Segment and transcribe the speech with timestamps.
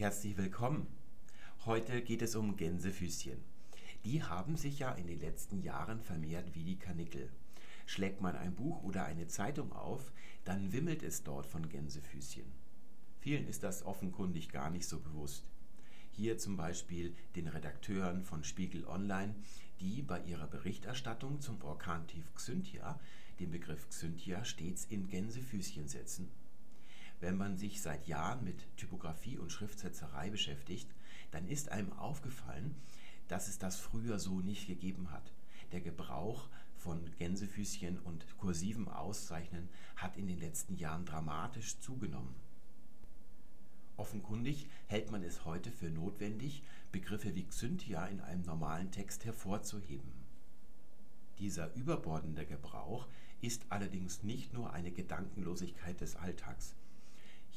[0.00, 0.86] Herzlich willkommen.
[1.66, 3.36] Heute geht es um Gänsefüßchen.
[4.06, 7.28] Die haben sich ja in den letzten Jahren vermehrt wie die Kanickel.
[7.84, 10.10] Schlägt man ein Buch oder eine Zeitung auf,
[10.46, 12.46] dann wimmelt es dort von Gänsefüßchen.
[13.18, 15.44] Vielen ist das offenkundig gar nicht so bewusst.
[16.12, 19.34] Hier zum Beispiel den Redakteuren von Spiegel Online,
[19.80, 22.98] die bei ihrer Berichterstattung zum Orkantief Xynthia
[23.38, 26.30] den Begriff Xynthia stets in Gänsefüßchen setzen.
[27.20, 30.88] Wenn man sich seit Jahren mit Typografie und Schriftsetzerei beschäftigt,
[31.30, 32.74] dann ist einem aufgefallen,
[33.28, 35.32] dass es das früher so nicht gegeben hat.
[35.72, 42.34] Der Gebrauch von Gänsefüßchen und kursivem Auszeichnen hat in den letzten Jahren dramatisch zugenommen.
[43.98, 50.10] Offenkundig hält man es heute für notwendig, Begriffe wie Xynthia in einem normalen Text hervorzuheben.
[51.38, 53.06] Dieser überbordende Gebrauch
[53.42, 56.74] ist allerdings nicht nur eine Gedankenlosigkeit des Alltags.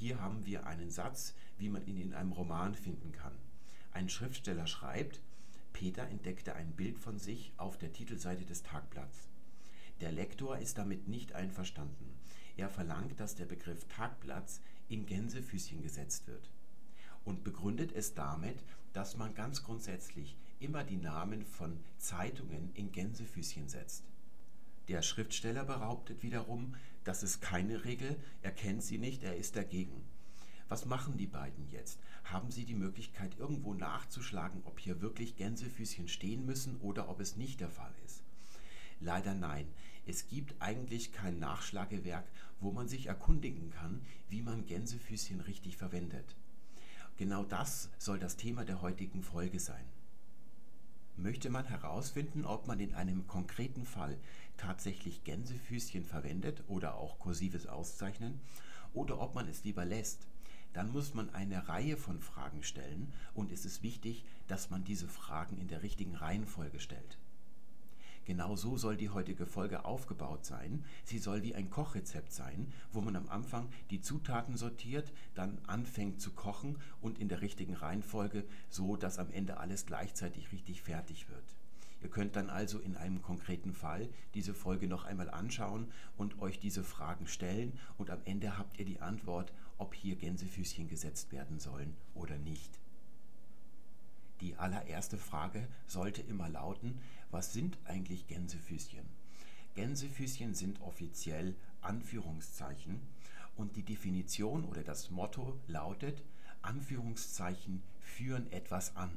[0.04, 3.32] Hier haben wir einen Satz, wie man ihn in einem Roman finden kann.
[3.94, 5.22] Ein Schriftsteller schreibt,
[5.72, 9.30] Peter entdeckte ein Bild von sich auf der Titelseite des Tagblatts.
[10.02, 12.20] Der Lektor ist damit nicht einverstanden.
[12.58, 16.52] Er verlangt, dass der Begriff Tagblatts in Gänsefüßchen gesetzt wird
[17.24, 23.70] und begründet es damit, dass man ganz grundsätzlich immer die Namen von Zeitungen in Gänsefüßchen
[23.70, 24.04] setzt.
[24.90, 30.04] Der Schriftsteller behauptet wiederum, das ist keine Regel, er kennt sie nicht, er ist dagegen.
[30.70, 32.00] Was machen die beiden jetzt?
[32.24, 37.36] Haben sie die Möglichkeit, irgendwo nachzuschlagen, ob hier wirklich Gänsefüßchen stehen müssen oder ob es
[37.36, 38.24] nicht der Fall ist?
[39.00, 39.68] Leider nein.
[40.06, 42.26] Es gibt eigentlich kein Nachschlagewerk,
[42.60, 46.36] wo man sich erkundigen kann, wie man Gänsefüßchen richtig verwendet.
[47.18, 49.86] Genau das soll das Thema der heutigen Folge sein.
[51.16, 54.18] Möchte man herausfinden, ob man in einem konkreten Fall
[54.64, 58.40] tatsächlich Gänsefüßchen verwendet oder auch kursives Auszeichnen
[58.94, 60.28] oder ob man es lieber lässt,
[60.72, 65.10] dann muss man eine Reihe von Fragen stellen und es ist wichtig, dass man diese
[65.10, 67.18] Fragen in der richtigen Reihenfolge stellt.
[68.26, 70.86] Genau so soll die heutige Folge aufgebaut sein.
[71.04, 76.22] Sie soll wie ein Kochrezept sein, wo man am Anfang die Zutaten sortiert, dann anfängt
[76.22, 81.28] zu kochen und in der richtigen Reihenfolge, so dass am Ende alles gleichzeitig richtig fertig
[81.28, 81.58] wird.
[82.04, 86.60] Ihr könnt dann also in einem konkreten Fall diese Folge noch einmal anschauen und euch
[86.60, 91.60] diese Fragen stellen und am Ende habt ihr die Antwort, ob hier Gänsefüßchen gesetzt werden
[91.60, 92.78] sollen oder nicht.
[94.42, 97.00] Die allererste Frage sollte immer lauten,
[97.32, 99.06] was sind eigentlich Gänsefüßchen?
[99.76, 103.00] Gänsefüßchen sind offiziell Anführungszeichen
[103.56, 106.22] und die Definition oder das Motto lautet,
[106.64, 109.12] Anführungszeichen führen etwas an.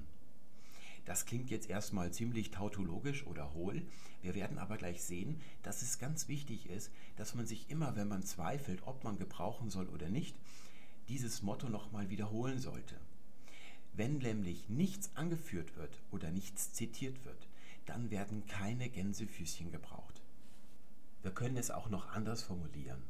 [1.07, 3.87] Das klingt jetzt erstmal ziemlich tautologisch oder hohl.
[4.23, 8.09] Wir werden aber gleich sehen, dass es ganz wichtig ist, dass man sich immer, wenn
[8.09, 10.37] man zweifelt, ob man gebrauchen soll oder nicht,
[11.09, 12.97] dieses Motto nochmal wiederholen sollte.
[13.93, 17.49] Wenn nämlich nichts angeführt wird oder nichts zitiert wird,
[17.87, 20.21] dann werden keine Gänsefüßchen gebraucht.
[21.23, 23.03] Wir können es auch noch anders formulieren.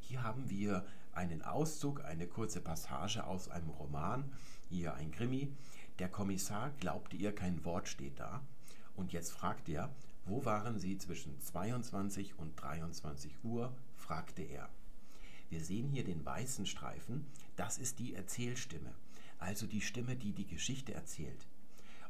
[0.00, 4.32] Hier haben wir einen Auszug, eine kurze Passage aus einem Roman,
[4.68, 5.52] hier ein Krimi.
[5.98, 8.42] Der Kommissar glaubte ihr, kein Wort steht da.
[8.96, 9.94] Und jetzt fragt er,
[10.24, 13.72] wo waren Sie zwischen 22 und 23 Uhr?
[13.96, 14.68] fragte er.
[15.50, 17.26] Wir sehen hier den weißen Streifen,
[17.56, 18.94] das ist die Erzählstimme
[19.38, 21.46] also die Stimme, die die Geschichte erzählt.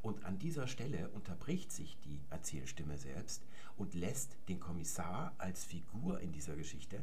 [0.01, 3.43] Und an dieser Stelle unterbricht sich die Erzählstimme selbst
[3.77, 7.03] und lässt den Kommissar als Figur in dieser Geschichte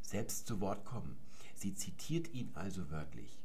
[0.00, 1.16] selbst zu Wort kommen.
[1.54, 3.39] Sie zitiert ihn also wörtlich.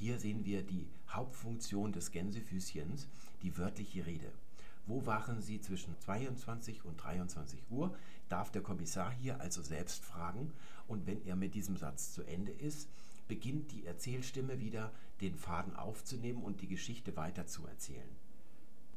[0.00, 3.06] Hier sehen wir die Hauptfunktion des Gänsefüßchens,
[3.42, 4.32] die wörtliche Rede.
[4.86, 7.94] Wo waren Sie zwischen 22 und 23 Uhr?
[8.30, 10.54] Darf der Kommissar hier also selbst fragen
[10.88, 12.88] und wenn er mit diesem Satz zu Ende ist,
[13.28, 14.90] beginnt die Erzählstimme wieder
[15.20, 18.08] den Faden aufzunehmen und die Geschichte weiterzuerzählen.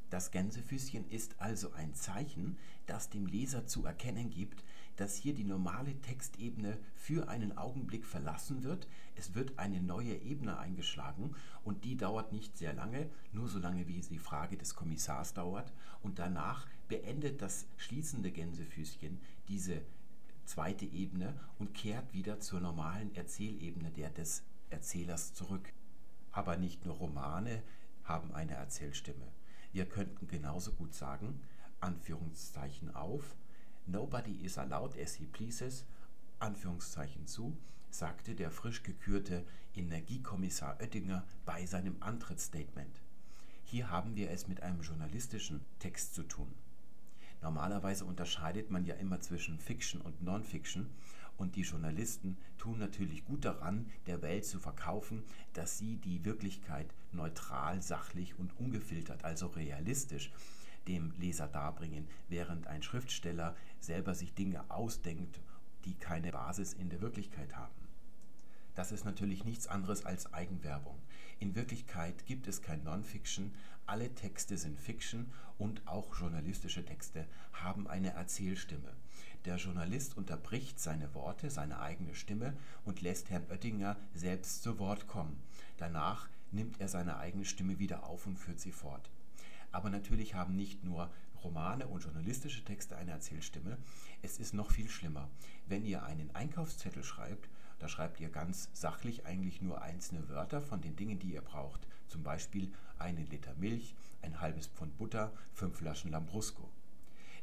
[0.09, 4.63] Das Gänsefüßchen ist also ein Zeichen, das dem Leser zu erkennen gibt,
[4.95, 8.87] dass hier die normale Textebene für einen Augenblick verlassen wird.
[9.15, 13.88] Es wird eine neue Ebene eingeschlagen und die dauert nicht sehr lange, nur so lange
[13.88, 15.71] wie die Frage des Kommissars dauert.
[16.01, 19.81] Und danach beendet das schließende Gänsefüßchen diese
[20.45, 25.71] zweite Ebene und kehrt wieder zur normalen Erzählebene der des Erzählers zurück.
[26.31, 27.63] Aber nicht nur Romane
[28.03, 29.27] haben eine Erzählstimme.
[29.71, 31.41] Wir könnten genauso gut sagen,
[31.79, 33.35] Anführungszeichen auf,
[33.85, 35.85] Nobody is allowed as he pleases,
[36.39, 37.57] Anführungszeichen zu,
[37.89, 39.45] sagte der frisch gekürte
[39.75, 43.01] Energiekommissar Oettinger bei seinem Antrittsstatement.
[43.65, 46.53] Hier haben wir es mit einem journalistischen Text zu tun.
[47.41, 50.89] Normalerweise unterscheidet man ja immer zwischen Fiction und Non-Fiction
[51.35, 56.94] Und die Journalisten tun natürlich gut daran, der Welt zu verkaufen, dass sie die Wirklichkeit
[57.12, 60.31] neutral, sachlich und ungefiltert, also realistisch,
[60.88, 65.39] dem Leser darbringen, während ein Schriftsteller selber sich Dinge ausdenkt,
[65.85, 67.74] die keine Basis in der Wirklichkeit haben.
[68.75, 70.97] Das ist natürlich nichts anderes als Eigenwerbung.
[71.39, 73.53] In Wirklichkeit gibt es kein Non-Fiction,
[73.85, 78.94] alle Texte sind Fiction und auch journalistische Texte haben eine Erzählstimme.
[79.45, 82.53] Der Journalist unterbricht seine Worte, seine eigene Stimme
[82.85, 85.38] und lässt Herrn Oettinger selbst zu Wort kommen.
[85.77, 89.09] Danach nimmt er seine eigene Stimme wieder auf und führt sie fort.
[89.73, 91.11] Aber natürlich haben nicht nur
[91.43, 93.77] Romane und journalistische Texte eine Erzählstimme.
[94.21, 95.29] Es ist noch viel schlimmer.
[95.67, 97.49] Wenn ihr einen Einkaufszettel schreibt,
[97.79, 101.85] da schreibt ihr ganz sachlich eigentlich nur einzelne Wörter von den Dingen, die ihr braucht.
[102.07, 106.69] Zum Beispiel einen Liter Milch, ein halbes Pfund Butter, fünf Flaschen Lambrusco.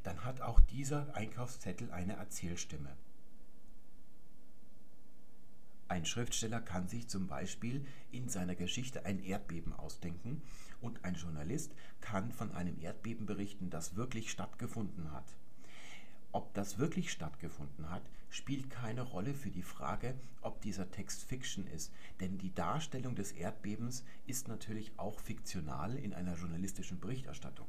[0.05, 2.97] Dann hat auch dieser Einkaufszettel eine Erzählstimme.
[5.89, 10.41] Ein Schriftsteller kann sich zum Beispiel in seiner Geschichte ein Erdbeben ausdenken
[10.81, 15.37] und ein Journalist kann von einem Erdbeben berichten, das wirklich stattgefunden hat.
[16.33, 21.67] Ob das wirklich stattgefunden hat, spielt keine Rolle für die Frage, ob dieser Text Fiction
[21.67, 27.67] ist, denn die Darstellung des Erdbebens ist natürlich auch fiktional in einer journalistischen Berichterstattung.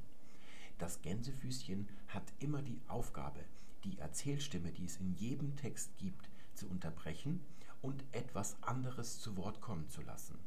[0.77, 3.39] Das Gänsefüßchen hat immer die Aufgabe,
[3.83, 7.43] die Erzählstimme, die es in jedem Text gibt, zu unterbrechen
[7.81, 10.37] und etwas anderes zu Wort kommen zu lassen.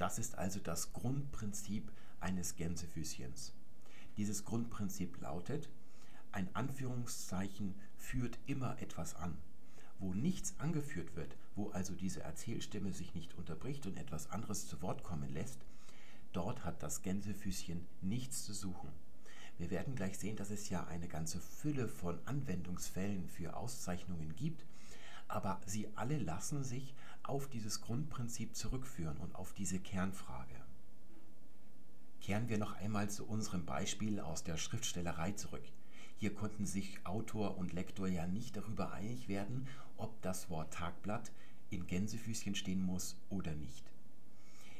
[0.00, 3.52] Das ist also das Grundprinzip eines Gänsefüßchens.
[4.16, 5.68] Dieses Grundprinzip lautet,
[6.32, 9.36] ein Anführungszeichen führt immer etwas an.
[9.98, 14.80] Wo nichts angeführt wird, wo also diese Erzählstimme sich nicht unterbricht und etwas anderes zu
[14.80, 15.58] Wort kommen lässt,
[16.32, 18.88] dort hat das Gänsefüßchen nichts zu suchen.
[19.58, 24.64] Wir werden gleich sehen, dass es ja eine ganze Fülle von Anwendungsfällen für Auszeichnungen gibt,
[25.30, 30.56] aber sie alle lassen sich auf dieses Grundprinzip zurückführen und auf diese Kernfrage.
[32.20, 35.64] Kehren wir noch einmal zu unserem Beispiel aus der Schriftstellerei zurück.
[36.16, 39.66] Hier konnten sich Autor und Lektor ja nicht darüber einig werden,
[39.96, 41.32] ob das Wort Tagblatt
[41.70, 43.90] in Gänsefüßchen stehen muss oder nicht.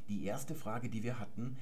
[0.08, 1.56] Die erste Frage, die wir hatten,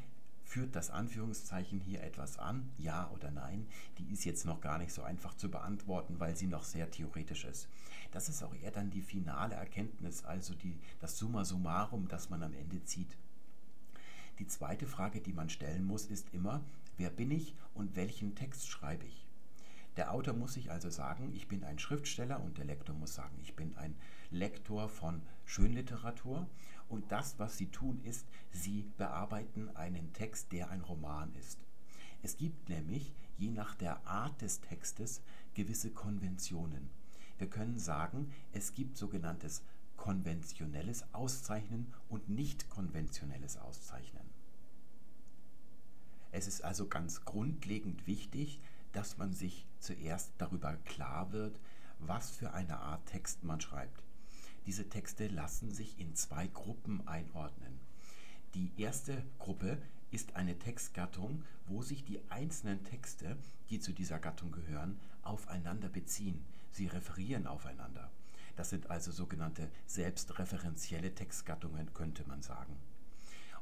[0.48, 3.66] führt das Anführungszeichen hier etwas an, ja oder nein,
[3.98, 7.44] die ist jetzt noch gar nicht so einfach zu beantworten, weil sie noch sehr theoretisch
[7.44, 7.68] ist.
[8.12, 12.42] Das ist auch eher dann die finale Erkenntnis, also die, das Summa summarum, das man
[12.42, 13.14] am Ende zieht.
[14.38, 16.64] Die zweite Frage, die man stellen muss, ist immer,
[16.96, 19.26] wer bin ich und welchen Text schreibe ich?
[19.98, 23.36] Der Autor muss sich also sagen, ich bin ein Schriftsteller und der Lektor muss sagen,
[23.42, 23.94] ich bin ein
[24.30, 26.46] Lektor von Schönliteratur.
[26.88, 31.58] Und das, was sie tun, ist, sie bearbeiten einen Text, der ein Roman ist.
[32.22, 35.22] Es gibt nämlich, je nach der Art des Textes,
[35.54, 36.90] gewisse Konventionen.
[37.36, 39.62] Wir können sagen, es gibt sogenanntes
[39.96, 44.24] konventionelles Auszeichnen und nicht konventionelles Auszeichnen.
[46.30, 48.60] Es ist also ganz grundlegend wichtig,
[48.92, 51.60] dass man sich zuerst darüber klar wird,
[51.98, 54.07] was für eine Art Text man schreibt.
[54.66, 57.78] Diese Texte lassen sich in zwei Gruppen einordnen.
[58.54, 59.78] Die erste Gruppe
[60.10, 63.36] ist eine Textgattung, wo sich die einzelnen Texte,
[63.70, 66.44] die zu dieser Gattung gehören, aufeinander beziehen.
[66.72, 68.10] Sie referieren aufeinander.
[68.56, 72.76] Das sind also sogenannte selbstreferenzielle Textgattungen, könnte man sagen.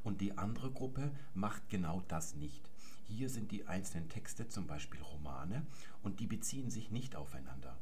[0.04, 2.70] Und die andere Gruppe macht genau das nicht.
[3.08, 5.66] Hier sind die einzelnen Texte, zum Beispiel Romane,
[6.02, 7.76] und die beziehen sich nicht aufeinander.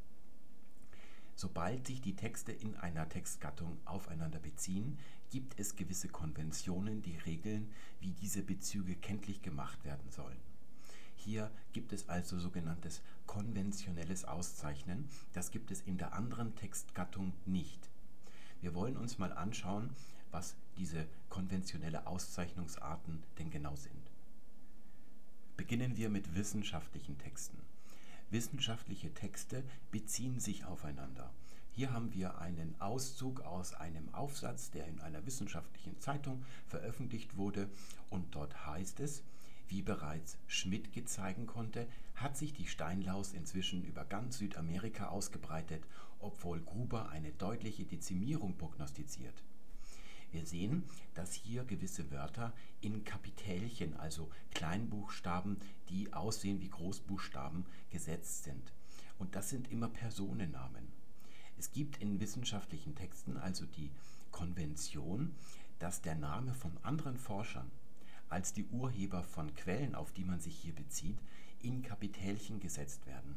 [1.36, 4.98] Sobald sich die Texte in einer Textgattung aufeinander beziehen,
[5.30, 10.38] gibt es gewisse Konventionen, die regeln, wie diese Bezüge kenntlich gemacht werden sollen.
[11.16, 17.90] Hier gibt es also sogenanntes konventionelles Auszeichnen, das gibt es in der anderen Textgattung nicht.
[18.60, 19.90] Wir wollen uns mal anschauen,
[20.30, 24.10] was diese konventionelle Auszeichnungsarten denn genau sind.
[25.56, 27.63] Beginnen wir mit wissenschaftlichen Texten.
[28.34, 29.62] Wissenschaftliche Texte
[29.92, 31.32] beziehen sich aufeinander.
[31.70, 37.70] Hier haben wir einen Auszug aus einem Aufsatz, der in einer wissenschaftlichen Zeitung veröffentlicht wurde
[38.10, 39.22] und dort heißt es,
[39.68, 41.86] wie bereits Schmidt gezeigen konnte,
[42.16, 45.84] hat sich die Steinlaus inzwischen über ganz Südamerika ausgebreitet,
[46.18, 49.44] obwohl Gruber eine deutliche Dezimierung prognostiziert.
[50.34, 50.82] Wir sehen,
[51.14, 55.58] dass hier gewisse Wörter in Kapitälchen, also Kleinbuchstaben,
[55.90, 58.72] die aussehen wie Großbuchstaben, gesetzt sind.
[59.20, 60.88] Und das sind immer Personennamen.
[61.56, 63.92] Es gibt in wissenschaftlichen Texten also die
[64.32, 65.36] Konvention,
[65.78, 67.70] dass der Name von anderen Forschern
[68.28, 71.20] als die Urheber von Quellen, auf die man sich hier bezieht,
[71.62, 73.36] in Kapitälchen gesetzt werden.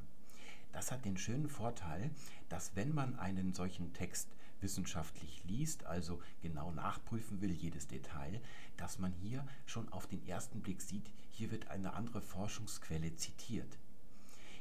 [0.71, 2.09] Das hat den schönen Vorteil,
[2.49, 4.29] dass wenn man einen solchen Text
[4.61, 8.41] wissenschaftlich liest, also genau nachprüfen will, jedes Detail,
[8.77, 13.77] dass man hier schon auf den ersten Blick sieht, hier wird eine andere Forschungsquelle zitiert.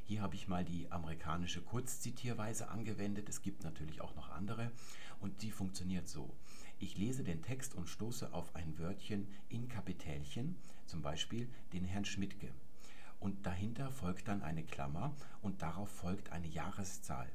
[0.05, 3.29] Hier habe ich mal die amerikanische Kurzzitierweise angewendet.
[3.29, 4.71] Es gibt natürlich auch noch andere
[5.19, 6.33] und die funktioniert so.
[6.79, 12.05] Ich lese den Text und stoße auf ein Wörtchen in Kapitälchen, zum Beispiel den Herrn
[12.05, 12.53] Schmidtke.
[13.19, 15.13] Und dahinter folgt dann eine Klammer
[15.43, 17.29] und darauf folgt eine Jahreszahl.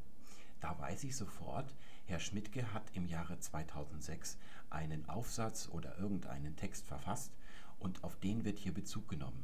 [0.61, 1.75] Da weiß ich sofort,
[2.11, 4.37] Herr Schmidtke hat im Jahre 2006
[4.69, 7.31] einen Aufsatz oder irgendeinen Text verfasst
[7.79, 9.41] und auf den wird hier Bezug genommen.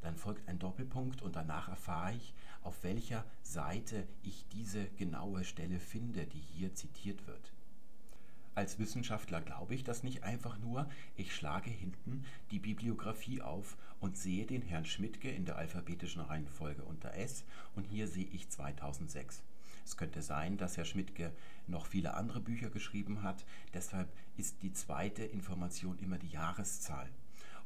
[0.00, 5.80] Dann folgt ein Doppelpunkt und danach erfahre ich, auf welcher Seite ich diese genaue Stelle
[5.80, 7.52] finde, die hier zitiert wird.
[8.54, 14.16] Als Wissenschaftler glaube ich das nicht einfach nur, ich schlage hinten die Bibliografie auf und
[14.16, 17.42] sehe den Herrn Schmidtke in der alphabetischen Reihenfolge unter S
[17.74, 19.42] und hier sehe ich 2006.
[19.84, 21.32] Es könnte sein, dass Herr Schmidtke
[21.66, 27.08] noch viele andere Bücher geschrieben hat, deshalb ist die zweite Information immer die Jahreszahl.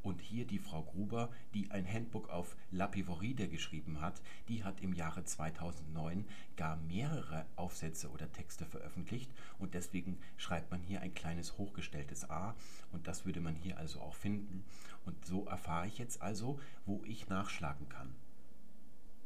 [0.03, 4.93] Und hier die Frau Gruber, die ein Handbook auf Lapivoride geschrieben hat, die hat im
[4.93, 6.25] Jahre 2009
[6.57, 12.55] gar mehrere Aufsätze oder Texte veröffentlicht und deswegen schreibt man hier ein kleines hochgestelltes A
[12.93, 14.65] und das würde man hier also auch finden.
[15.07, 18.15] Und so erfahre ich jetzt also, wo ich nachschlagen kann.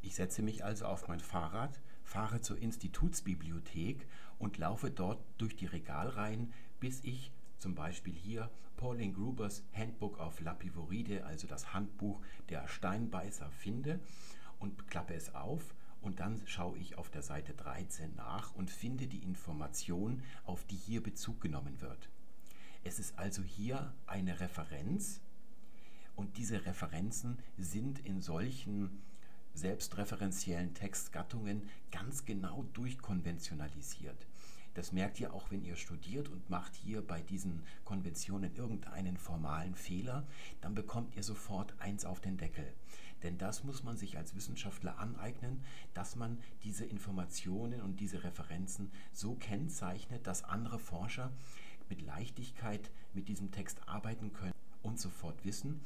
[0.01, 1.79] Ich setze mich also auf mein Fahrrad,
[2.11, 4.05] fahre zur Institutsbibliothek
[4.37, 6.51] und laufe dort durch die Regalreihen,
[6.81, 13.49] bis ich zum Beispiel hier Pauline Grubers Handbook of Lapivoride, also das Handbuch der Steinbeißer,
[13.51, 14.01] finde
[14.59, 19.07] und klappe es auf und dann schaue ich auf der Seite 13 nach und finde
[19.07, 22.09] die Information, auf die hier Bezug genommen wird.
[22.83, 25.21] Es ist also hier eine Referenz
[26.17, 29.01] und diese Referenzen sind in solchen
[29.53, 34.27] selbstreferenziellen Textgattungen ganz genau durchkonventionalisiert.
[34.73, 39.75] Das merkt ihr auch, wenn ihr studiert und macht hier bei diesen Konventionen irgendeinen formalen
[39.75, 40.25] Fehler,
[40.61, 42.73] dann bekommt ihr sofort eins auf den Deckel.
[43.23, 48.91] Denn das muss man sich als Wissenschaftler aneignen, dass man diese Informationen und diese Referenzen
[49.11, 51.31] so kennzeichnet, dass andere Forscher
[51.89, 55.81] mit Leichtigkeit mit diesem Text arbeiten können und sofort wissen,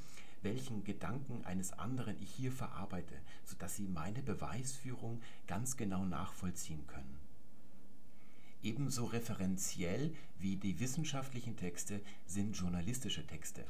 [0.46, 7.18] welchen Gedanken eines anderen ich hier verarbeite, sodass sie meine Beweisführung ganz genau nachvollziehen können.
[8.64, 13.66] Ebenso referenziell wie die wissenschaftlichen Texte sind journalistische Texte.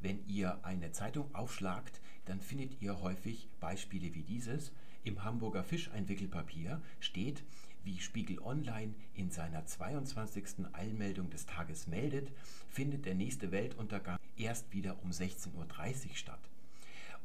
[0.00, 4.72] Wenn ihr eine Zeitung aufschlagt, dann findet ihr häufig Beispiele wie dieses.
[5.04, 7.44] Im Hamburger Fischeinwickelpapier steht,
[7.86, 10.66] wie Spiegel Online in seiner 22.
[10.72, 12.32] Eilmeldung des Tages meldet,
[12.68, 16.50] findet der nächste Weltuntergang erst wieder um 16.30 Uhr statt.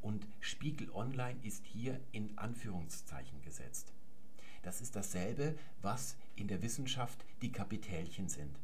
[0.01, 3.91] Und Spiegel Online ist hier in Anführungszeichen gesetzt.
[4.61, 8.55] Das ist dasselbe, was in der Wissenschaft die Kapitälchen sind.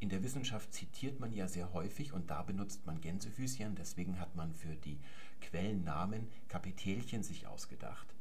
[0.00, 4.34] In der Wissenschaft zitiert man ja sehr häufig und da benutzt man Gänsefüßchen, deswegen hat
[4.34, 4.98] man für die
[5.40, 8.13] Quellennamen Kapitälchen sich ausgedacht.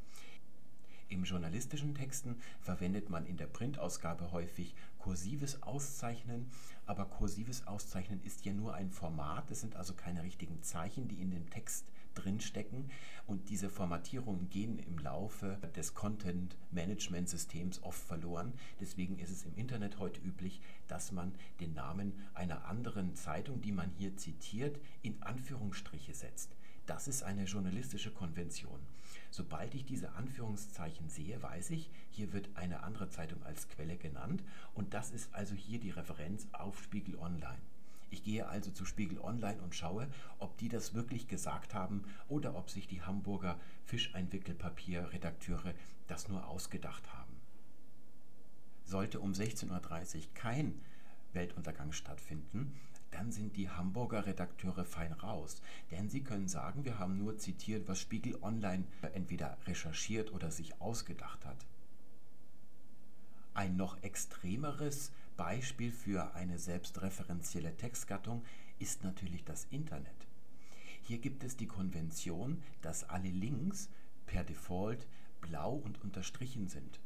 [1.13, 6.49] Im journalistischen Texten verwendet man in der Printausgabe häufig kursives Auszeichnen,
[6.87, 11.21] aber kursives Auszeichnen ist ja nur ein Format, es sind also keine richtigen Zeichen, die
[11.21, 12.89] in dem Text drinstecken
[13.27, 18.51] und diese Formatierungen gehen im Laufe des Content Management Systems oft verloren.
[18.79, 23.71] Deswegen ist es im Internet heute üblich, dass man den Namen einer anderen Zeitung, die
[23.71, 26.55] man hier zitiert, in Anführungsstriche setzt.
[26.87, 28.79] Das ist eine journalistische Konvention.
[29.35, 34.43] Sobald ich diese Anführungszeichen sehe, weiß ich, hier wird eine andere Zeitung als Quelle genannt
[34.75, 37.57] und das ist also hier die Referenz auf Spiegel Online.
[38.11, 42.55] Ich gehe also zu Spiegel Online und schaue, ob die das wirklich gesagt haben oder
[42.55, 45.73] ob sich die Hamburger Fischeinwickelpapier-Redakteure
[46.05, 47.33] das nur ausgedacht haben.
[48.85, 50.79] Sollte um 16.30 Uhr kein
[51.31, 52.79] Weltuntergang stattfinden,
[53.13, 55.61] dann sind die Hamburger Redakteure fein raus.
[55.91, 60.81] Denn sie können sagen, wir haben nur zitiert, was Spiegel Online entweder recherchiert oder sich
[60.81, 61.65] ausgedacht hat.
[63.53, 68.43] Ein noch extremeres Beispiel für eine selbstreferenzielle Textgattung
[68.79, 70.27] ist natürlich das Internet.
[71.03, 73.89] Hier gibt es die Konvention, dass alle Links
[74.25, 75.05] per Default
[75.41, 76.99] blau und unterstrichen sind.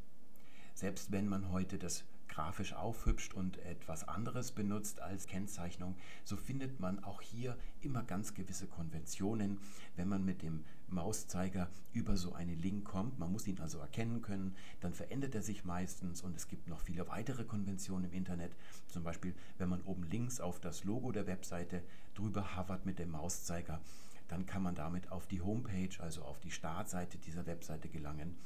[0.73, 2.05] Selbst wenn man heute das
[2.37, 8.35] grafisch aufhübscht und etwas anderes benutzt als Kennzeichnung, so findet man auch hier immer ganz
[8.35, 9.57] gewisse Konventionen,
[9.95, 13.17] wenn man mit dem Mauszeiger über so einen Link kommt.
[13.17, 16.81] Man muss ihn also erkennen können, dann verändert er sich meistens und es gibt noch
[16.81, 18.55] viele weitere Konventionen im Internet.
[18.87, 21.81] Zum Beispiel, wenn man oben links auf das Logo der Webseite
[22.13, 23.81] drüber hovert mit dem Mauszeiger,
[24.27, 28.37] dann kann man damit auf die Homepage, also auf die Startseite dieser Webseite gelangen.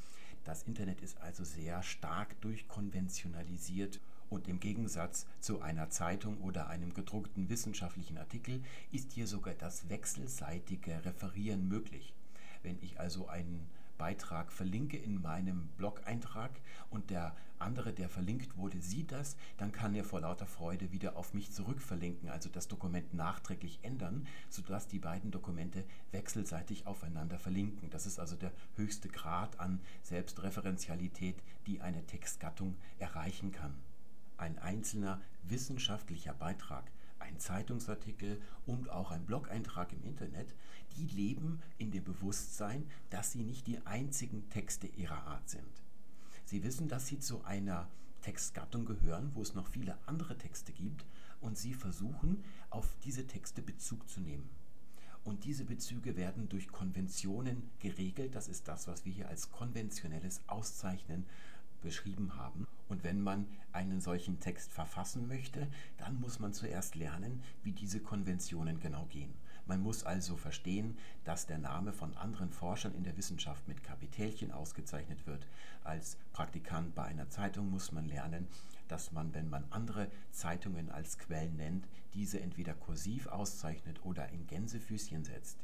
[0.44, 6.94] Das Internet ist also sehr stark durchkonventionalisiert und im Gegensatz zu einer Zeitung oder einem
[6.94, 12.14] gedruckten wissenschaftlichen Artikel ist hier sogar das wechselseitige Referieren möglich.
[12.64, 13.70] Wenn ich also einen
[14.02, 16.50] Beitrag verlinke in meinem Blog-Eintrag
[16.90, 21.16] und der andere, der verlinkt wurde, sieht das, dann kann er vor lauter Freude wieder
[21.18, 27.92] auf mich zurückverlinken, also das Dokument nachträglich ändern, sodass die beiden Dokumente wechselseitig aufeinander verlinken.
[27.92, 31.36] Das ist also der höchste Grad an Selbstreferenzialität,
[31.68, 33.76] die eine Textgattung erreichen kann.
[34.36, 36.92] Ein einzelner wissenschaftlicher Beitrag
[37.22, 40.54] ein Zeitungsartikel und auch ein Blog-Eintrag im Internet,
[40.98, 45.84] die leben in dem Bewusstsein, dass sie nicht die einzigen Texte ihrer Art sind.
[46.46, 47.88] Sie wissen, dass sie zu einer
[48.22, 51.06] Textgattung gehören, wo es noch viele andere Texte gibt,
[51.40, 54.50] und sie versuchen, auf diese Texte Bezug zu nehmen.
[55.24, 58.36] Und diese Bezüge werden durch Konventionen geregelt.
[58.36, 61.26] Das ist das, was wir hier als konventionelles Auszeichnen
[61.82, 62.68] beschrieben haben.
[62.88, 68.00] Und wenn man einen solchen Text verfassen möchte, dann muss man zuerst lernen, wie diese
[68.00, 69.34] Konventionen genau gehen.
[69.66, 74.52] Man muss also verstehen, dass der Name von anderen Forschern in der Wissenschaft mit Kapitälchen
[74.52, 75.48] ausgezeichnet wird.
[75.84, 78.48] Als Praktikant bei einer Zeitung muss man lernen,
[78.88, 84.48] dass man, wenn man andere Zeitungen als Quellen nennt, diese entweder kursiv auszeichnet oder in
[84.48, 85.58] Gänsefüßchen setzt.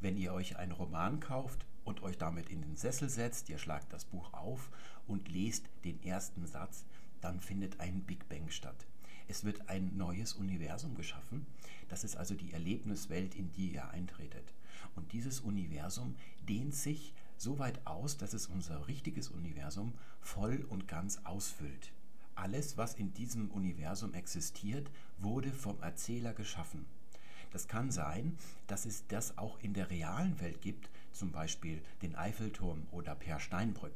[0.00, 3.92] Wenn ihr euch einen Roman kauft und euch damit in den Sessel setzt, ihr schlagt
[3.92, 4.70] das Buch auf
[5.06, 6.84] und lest den ersten Satz,
[7.20, 8.86] dann findet ein Big Bang statt.
[9.28, 11.46] Es wird ein neues Universum geschaffen.
[11.88, 14.52] Das ist also die Erlebniswelt, in die ihr eintretet.
[14.94, 16.14] Und dieses Universum
[16.48, 21.92] dehnt sich so weit aus, dass es unser richtiges Universum voll und ganz ausfüllt.
[22.34, 26.86] Alles, was in diesem Universum existiert, wurde vom Erzähler geschaffen.
[27.50, 32.14] Das kann sein, dass es das auch in der realen Welt gibt, zum Beispiel den
[32.14, 33.94] Eiffelturm oder Per Steinbrück.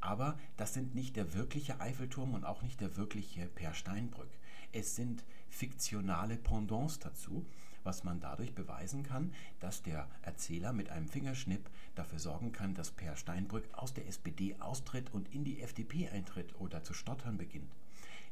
[0.00, 4.30] Aber das sind nicht der wirkliche Eiffelturm und auch nicht der wirkliche Per Steinbrück.
[4.72, 7.46] Es sind fiktionale Pendants dazu,
[7.82, 12.90] was man dadurch beweisen kann, dass der Erzähler mit einem Fingerschnipp dafür sorgen kann, dass
[12.90, 17.72] Per Steinbrück aus der SPD austritt und in die FDP eintritt oder zu stottern beginnt.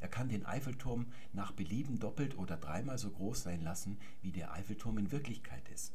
[0.00, 4.52] Er kann den Eiffelturm nach Belieben doppelt oder dreimal so groß sein lassen, wie der
[4.52, 5.94] Eiffelturm in Wirklichkeit ist.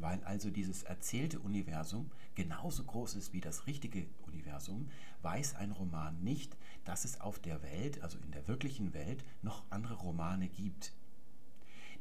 [0.00, 4.88] Weil also dieses erzählte Universum genauso groß ist wie das richtige Universum,
[5.22, 9.62] weiß ein Roman nicht, dass es auf der Welt, also in der wirklichen Welt, noch
[9.68, 10.94] andere Romane gibt.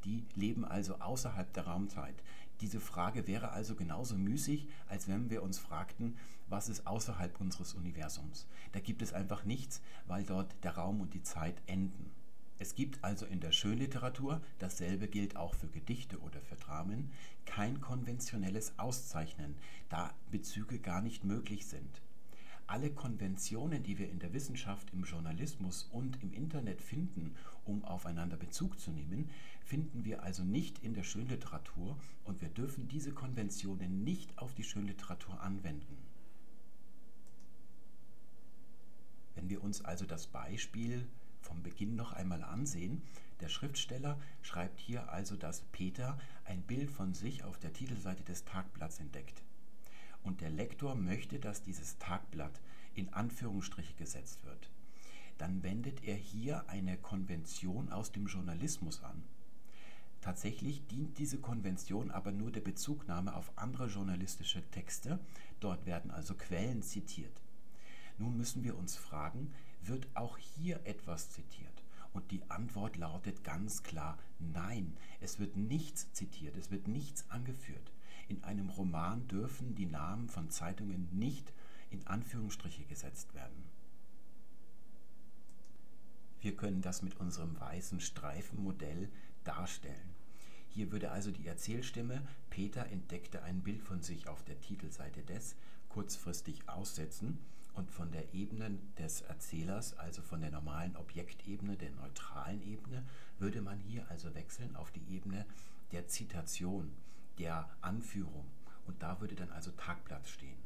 [0.06, 2.16] Die leben also außerhalb der Raumzeit.
[2.62, 7.74] Diese Frage wäre also genauso müßig, als wenn wir uns fragten, was ist außerhalb unseres
[7.74, 8.48] Universums.
[8.72, 12.12] Da gibt es einfach nichts, weil dort der Raum und die Zeit enden.
[12.62, 17.10] Es gibt also in der Schönliteratur, dasselbe gilt auch für Gedichte oder für Dramen,
[17.46, 19.56] kein konventionelles Auszeichnen,
[19.88, 22.02] da Bezüge gar nicht möglich sind.
[22.68, 28.36] Alle Konventionen, die wir in der Wissenschaft, im Journalismus und im Internet finden, um aufeinander
[28.38, 29.30] Bezug zu nehmen,
[29.64, 34.66] finden wir also nicht in der Schönliteratur und wir dürfen diese Konventionen nicht auf die
[34.66, 35.98] Schönliteratur anwenden.
[39.36, 41.08] Wenn wir uns also das Beispiel
[41.50, 43.02] vom Beginn noch einmal ansehen,
[43.42, 48.46] der Schriftsteller schreibt hier also, dass Peter ein Bild von sich auf der Titelseite des
[48.46, 49.42] Tagblatts entdeckt.
[50.24, 52.62] Und der Lektor möchte, dass dieses Tagblatt
[52.94, 54.70] in Anführungsstriche gesetzt wird.
[55.38, 59.24] Dann wendet er hier eine Konvention aus dem Journalismus an.
[60.22, 65.18] Tatsächlich dient diese Konvention aber nur der Bezugnahme auf andere journalistische Texte.
[65.62, 67.42] Dort werden also Quellen zitiert.
[68.18, 71.84] Nun müssen wir uns fragen, wird auch hier etwas zitiert?
[72.14, 74.98] Und die Antwort lautet ganz klar nein.
[75.22, 77.92] Es wird nichts zitiert, es wird nichts angeführt.
[78.28, 81.54] In einem Roman dürfen die Namen von Zeitungen nicht
[81.90, 83.70] in Anführungsstriche gesetzt werden.
[86.42, 89.10] Wir können das mit unserem weißen Streifenmodell
[89.44, 90.16] darstellen.
[90.70, 95.56] Hier würde also die Erzählstimme Peter entdeckte ein Bild von sich auf der Titelseite des
[95.90, 97.40] kurzfristig aussetzen
[97.74, 103.04] und von der Ebene des Erzählers, also von der normalen Objektebene, der neutralen Ebene,
[103.38, 105.46] würde man hier also wechseln auf die Ebene
[105.92, 106.92] der Zitation,
[107.38, 108.46] der Anführung.
[108.86, 110.58] Und da würde dann also Tagblatt stehen.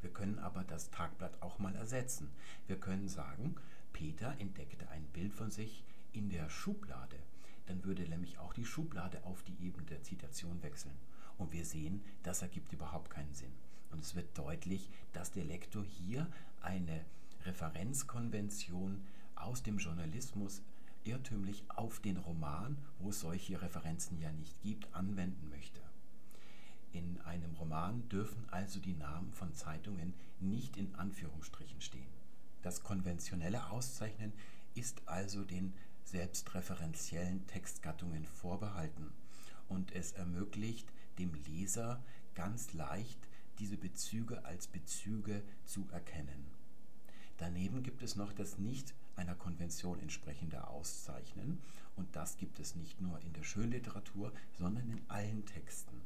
[0.00, 2.30] Wir können aber das Tagblatt auch mal ersetzen.
[2.66, 3.56] Wir können sagen,
[3.92, 7.18] Peter entdeckte ein Bild von sich in der Schublade
[7.66, 10.96] dann würde nämlich auch die Schublade auf die Ebene der Zitation wechseln.
[11.38, 13.52] Und wir sehen, das ergibt überhaupt keinen Sinn.
[13.92, 16.26] Und es wird deutlich, dass der Lektor hier
[16.60, 17.04] eine
[17.44, 19.02] Referenzkonvention
[19.34, 20.62] aus dem Journalismus
[21.04, 25.80] irrtümlich auf den Roman, wo es solche Referenzen ja nicht gibt, anwenden möchte.
[26.92, 32.12] In einem Roman dürfen also die Namen von Zeitungen nicht in Anführungsstrichen stehen.
[32.62, 34.32] Das konventionelle Auszeichnen
[34.74, 35.74] ist also den
[36.04, 39.12] selbstreferenziellen Textgattungen vorbehalten
[39.68, 40.86] und es ermöglicht
[41.18, 42.02] dem Leser
[42.34, 43.28] ganz leicht
[43.62, 46.48] diese Bezüge als Bezüge zu erkennen.
[47.38, 51.60] Daneben gibt es noch das nicht einer Konvention entsprechende Auszeichnen
[51.94, 56.00] und das gibt es nicht nur in der Schönliteratur, sondern in allen Texten.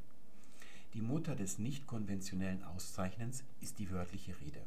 [0.93, 4.61] Die Mutter des nicht konventionellen Auszeichnens ist die wörtliche Rede.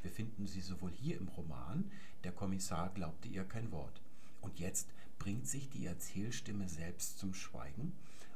[0.00, 1.90] Wir finden sie sowohl hier im Roman,
[2.24, 4.00] der Kommissar glaubte ihr kein Wort,
[4.40, 7.92] und jetzt bringt sich die Erzählstimme selbst zum Schweigen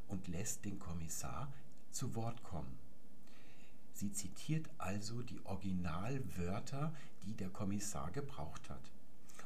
[0.09, 1.50] und lässt den Kommissar
[1.92, 2.86] zu Wort kommen.
[3.96, 8.90] Sie zitiert also die Originalwörter, die der Kommissar gebraucht hat.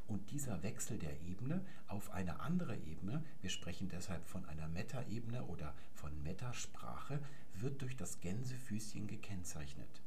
[0.08, 5.44] Und dieser Wechsel der Ebene auf eine andere Ebene, wir sprechen deshalb von einer Metaebene
[5.44, 7.20] oder von Metasprache,
[7.60, 10.02] wird durch das Gänsefüßchen gekennzeichnet.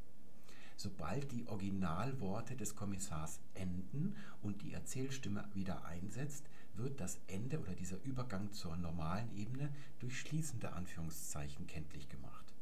[0.76, 7.76] Sobald die Originalworte des Kommissars enden und die Erzählstimme wieder einsetzt, wird das Ende oder
[7.76, 12.53] dieser Übergang zur normalen Ebene durch schließende Anführungszeichen kenntlich gemacht.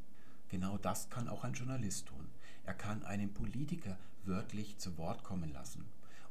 [0.52, 2.28] Genau das kann auch ein Journalist tun.
[2.66, 5.86] Er kann einen Politiker wörtlich zu Wort kommen lassen.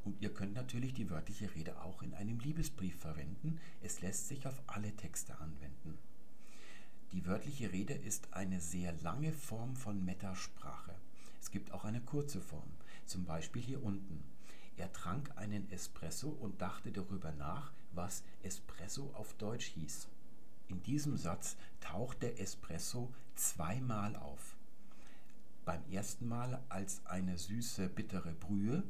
[0.05, 3.59] Und ihr könnt natürlich die wörtliche Rede auch in einem Liebesbrief verwenden.
[3.81, 5.97] Es lässt sich auf alle Texte anwenden.
[7.13, 10.93] Die wörtliche Rede ist eine sehr lange Form von Metasprache.
[11.41, 12.69] Es gibt auch eine kurze Form,
[13.07, 14.23] zum Beispiel hier unten.
[14.77, 20.07] Er trank einen Espresso und dachte darüber nach, was Espresso auf Deutsch hieß.
[20.71, 24.55] In diesem Satz taucht der Espresso zweimal auf.
[25.65, 28.81] Beim ersten Mal als eine süße, bittere Brühe,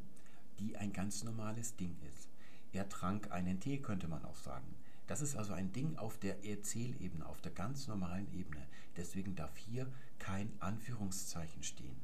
[0.60, 2.30] die ein ganz normales Ding ist.
[2.72, 4.76] Er trank einen Tee, könnte man auch sagen.
[5.08, 8.68] Das ist also ein Ding auf der Erzählebene, auf der ganz normalen Ebene.
[8.96, 12.00] Deswegen darf hier kein Anführungszeichen stehen.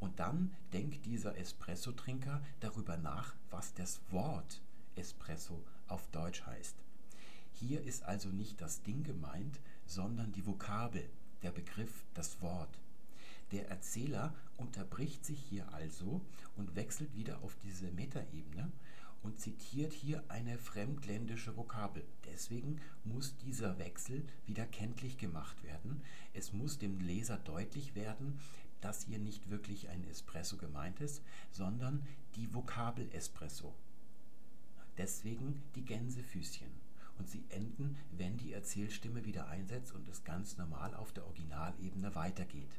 [0.00, 4.60] Und dann denkt dieser Espresso-Trinker darüber nach, was das Wort
[4.96, 6.74] Espresso auf Deutsch heißt.
[7.64, 11.08] Hier ist also nicht das Ding gemeint, sondern die Vokabel,
[11.42, 12.80] der Begriff, das Wort.
[13.52, 16.22] Der Erzähler unterbricht sich hier also
[16.56, 18.72] und wechselt wieder auf diese Metaebene
[19.22, 22.02] und zitiert hier eine fremdländische Vokabel.
[22.24, 26.02] Deswegen muss dieser Wechsel wieder kenntlich gemacht werden.
[26.34, 28.40] Es muss dem Leser deutlich werden,
[28.80, 31.22] dass hier nicht wirklich ein Espresso gemeint ist,
[31.52, 33.72] sondern die Vokabel Espresso.
[34.98, 36.81] Deswegen die Gänsefüßchen.
[37.18, 42.14] Und sie enden, wenn die Erzählstimme wieder einsetzt und es ganz normal auf der Originalebene
[42.14, 42.78] weitergeht.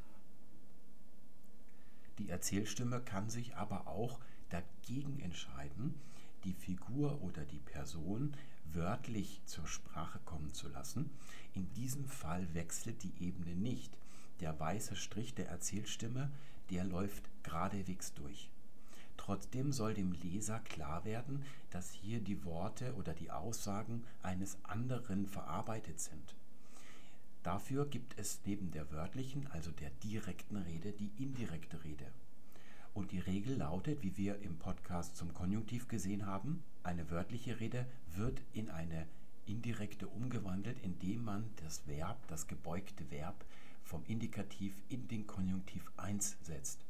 [2.18, 4.20] Die Erzählstimme kann sich aber auch
[4.50, 5.96] dagegen entscheiden,
[6.44, 11.10] die Figur oder die Person wörtlich zur Sprache kommen zu lassen.
[11.54, 13.98] In diesem Fall wechselt die Ebene nicht.
[14.40, 16.32] Der weiße Strich der Erzählstimme,
[16.70, 18.50] der läuft geradewegs durch.
[19.24, 25.28] Trotzdem soll dem Leser klar werden, dass hier die Worte oder die Aussagen eines anderen
[25.28, 26.36] verarbeitet sind.
[27.42, 32.04] Dafür gibt es neben der wörtlichen, also der direkten Rede, die indirekte Rede.
[32.94, 37.86] Und die Regel lautet, wie wir im Podcast zum Konjunktiv gesehen haben, eine wörtliche Rede
[38.14, 39.08] wird in eine
[39.46, 43.46] indirekte umgewandelt, indem man das Verb, das gebeugte Verb
[43.86, 46.84] vom Indikativ in den Konjunktiv 1 setzt.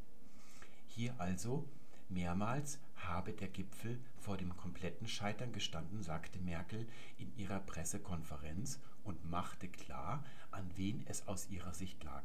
[0.88, 1.68] Hier also
[2.10, 6.88] mehrmals habe der Gipfel vor dem kompletten Scheitern gestanden, sagte Merkel
[7.18, 12.24] in ihrer Pressekonferenz und machte klar, an wen es aus ihrer Sicht lag.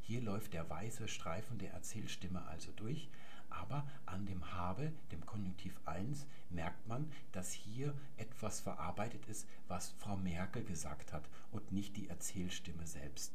[0.00, 3.08] Hier läuft der weiße Streifen der Erzählstimme also durch,
[3.50, 9.90] aber an dem habe, dem Konjunktiv 1, merkt man, dass hier etwas verarbeitet ist, was
[9.98, 13.32] Frau Merkel gesagt hat und nicht die Erzählstimme selbst.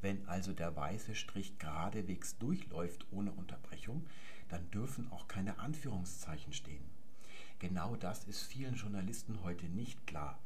[0.00, 4.06] Wenn also der weiße Strich geradewegs durchläuft ohne Unterbrechung,
[4.50, 6.84] dann dürfen auch keine Anführungszeichen stehen.
[7.58, 10.38] Genau das ist vielen Journalisten heute nicht klar.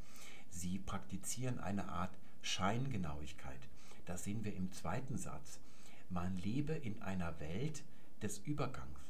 [0.50, 3.68] Sie praktizieren eine Art Scheingenauigkeit.
[4.06, 5.58] Das sehen wir im zweiten Satz.
[6.10, 7.82] Man lebe in einer Welt
[8.22, 9.00] des Übergangs.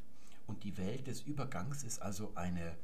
[0.47, 2.77] Und die Welt des Übergangs ist also eine,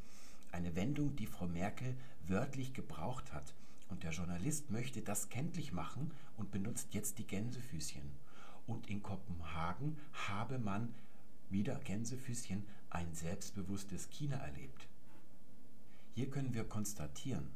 [0.52, 1.94] eine Wendung, die Frau Merkel
[2.26, 3.54] wörtlich gebraucht hat.
[3.88, 8.10] Und der Journalist möchte das kenntlich machen und benutzt jetzt die Gänsefüßchen.
[8.66, 10.94] Und in Kopenhagen habe man
[11.50, 14.86] wieder Gänsefüßchen ein selbstbewusstes China erlebt.
[16.14, 17.48] Hier können wir konstatieren,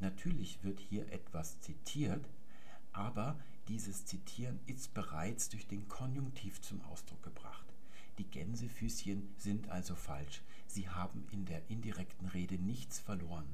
[0.00, 2.24] natürlich wird hier etwas zitiert,
[2.92, 7.66] aber dieses Zitieren ist bereits durch den Konjunktiv zum Ausdruck gebracht.
[8.18, 10.42] Die Gänsefüßchen sind also falsch.
[10.66, 13.46] Sie haben in der indirekten Rede nichts verloren.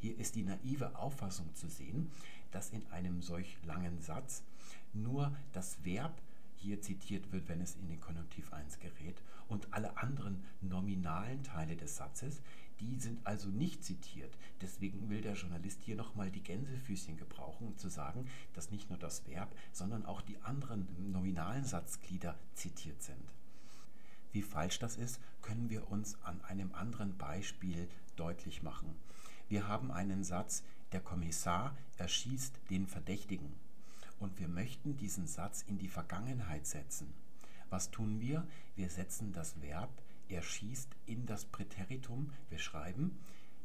[0.00, 2.10] Hier ist die naive Auffassung zu sehen,
[2.52, 4.44] dass in einem solch langen Satz
[4.94, 6.22] nur das Verb
[6.58, 11.76] hier zitiert wird, wenn es in den Konjunktiv 1 gerät, und alle anderen nominalen Teile
[11.76, 12.42] des Satzes,
[12.80, 14.36] die sind also nicht zitiert.
[14.60, 18.98] Deswegen will der Journalist hier nochmal die Gänsefüßchen gebrauchen, um zu sagen, dass nicht nur
[18.98, 23.34] das Verb, sondern auch die anderen nominalen Satzglieder zitiert sind.
[24.32, 28.94] Wie falsch das ist, können wir uns an einem anderen Beispiel deutlich machen.
[29.48, 33.54] Wir haben einen Satz, der Kommissar erschießt den Verdächtigen
[34.18, 37.12] und wir möchten diesen Satz in die Vergangenheit setzen.
[37.70, 38.46] Was tun wir?
[38.76, 39.90] Wir setzen das Verb
[40.28, 42.30] erschießt in das Präteritum.
[42.50, 43.18] Wir schreiben,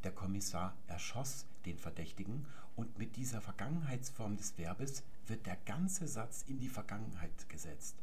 [0.04, 6.44] der Kommissar erschoss den Verdächtigen und mit dieser Vergangenheitsform des Verbes wird der ganze Satz
[6.48, 7.96] in die Vergangenheit gesetzt.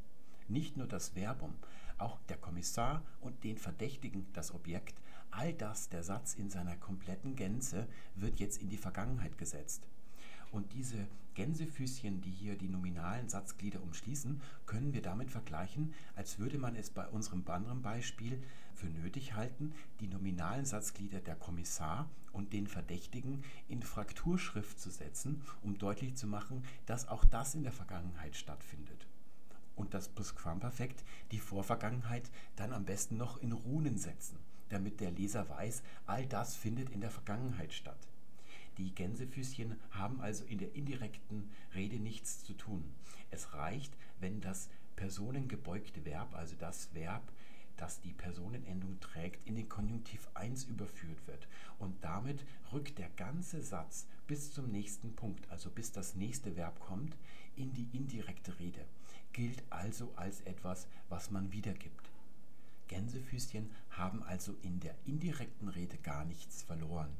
[0.48, 1.54] Nicht nur das Verbum,
[1.98, 4.94] auch der Kommissar und den Verdächtigen das Objekt,
[5.30, 9.86] all das, der Satz in seiner kompletten Gänze, wird jetzt in die Vergangenheit gesetzt.
[10.50, 16.58] Und diese Gänsefüßchen, die hier die nominalen Satzglieder umschließen, können wir damit vergleichen, als würde
[16.58, 18.42] man es bei unserem anderen Beispiel
[18.74, 25.42] für nötig halten, die nominalen Satzglieder der Kommissar und den Verdächtigen in Frakturschrift zu setzen,
[25.62, 29.06] um deutlich zu machen, dass auch das in der Vergangenheit stattfindet.
[29.76, 34.36] Und das Plusquamperfekt, die Vorvergangenheit, dann am besten noch in Runen setzen,
[34.68, 38.08] damit der Leser weiß, all das findet in der Vergangenheit statt.
[38.80, 42.82] Die Gänsefüßchen haben also in der indirekten Rede nichts zu tun.
[43.30, 47.30] Es reicht, wenn das personengebeugte Verb, also das Verb,
[47.76, 51.46] das die Personenendung trägt, in den Konjunktiv 1 überführt wird.
[51.78, 56.80] Und damit rückt der ganze Satz bis zum nächsten Punkt, also bis das nächste Verb
[56.80, 57.18] kommt,
[57.56, 58.86] in die indirekte Rede.
[59.34, 62.10] Gilt also als etwas, was man wiedergibt.
[62.88, 67.14] Gänsefüßchen haben also in der indirekten Rede gar nichts verloren.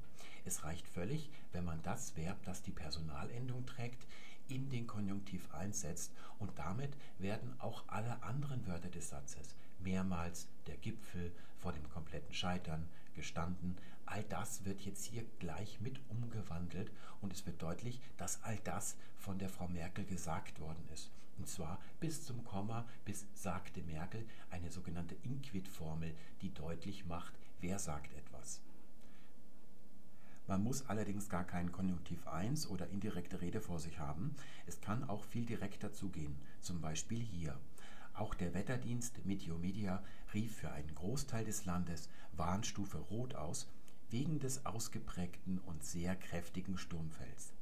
[0.45, 4.07] Es reicht völlig, wenn man das Verb, das die Personalendung trägt,
[4.49, 10.77] in den Konjunktiv einsetzt und damit werden auch alle anderen Wörter des Satzes mehrmals der
[10.77, 13.77] Gipfel vor dem kompletten Scheitern gestanden.
[14.07, 18.97] All das wird jetzt hier gleich mit umgewandelt und es wird deutlich, dass all das
[19.17, 21.11] von der Frau Merkel gesagt worden ist.
[21.39, 27.79] Und zwar bis zum Komma, bis sagte Merkel, eine sogenannte Inquit-Formel, die deutlich macht, wer
[27.79, 28.30] sagt etwas.
[30.51, 34.35] Man muss allerdings gar keinen Konjunktiv 1 oder indirekte Rede vor sich haben.
[34.67, 37.57] Es kann auch viel direkter zugehen, zum Beispiel hier.
[38.15, 40.03] Auch der Wetterdienst Meteomedia
[40.35, 43.69] rief für einen Großteil des Landes Warnstufe Rot aus,
[44.11, 47.53] wegen des ausgeprägten und sehr kräftigen Sturmfelds.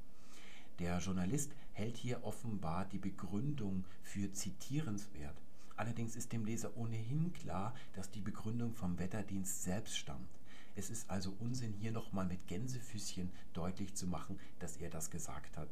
[0.79, 5.37] Der Journalist hält hier offenbar die Begründung für zitierenswert.
[5.77, 10.38] Allerdings ist dem Leser ohnehin klar, dass die Begründung vom Wetterdienst selbst stammt.
[10.79, 15.57] Es ist also Unsinn, hier nochmal mit Gänsefüßchen deutlich zu machen, dass er das gesagt
[15.57, 15.69] hat.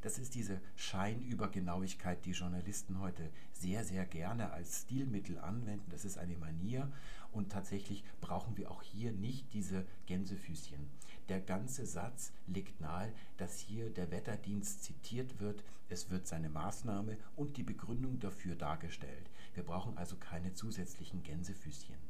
[0.00, 5.90] Das ist diese Scheinübergenauigkeit, die Journalisten heute sehr, sehr gerne als Stilmittel anwenden.
[5.90, 6.90] Das ist eine Manier
[7.32, 10.88] und tatsächlich brauchen wir auch hier nicht diese Gänsefüßchen.
[11.28, 17.18] Der ganze Satz legt nahe, dass hier der Wetterdienst zitiert wird, es wird seine Maßnahme
[17.36, 19.28] und die Begründung dafür dargestellt.
[19.52, 22.09] Wir brauchen also keine zusätzlichen Gänsefüßchen.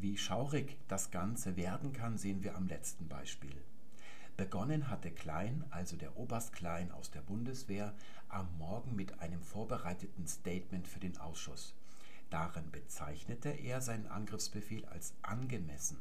[0.00, 3.54] Wie schaurig das Ganze werden kann, sehen wir am letzten Beispiel.
[4.38, 7.92] Begonnen hatte Klein, also der Oberst Klein aus der Bundeswehr,
[8.30, 11.74] am Morgen mit einem vorbereiteten Statement für den Ausschuss.
[12.30, 15.98] Darin bezeichnete er seinen Angriffsbefehl als angemessen.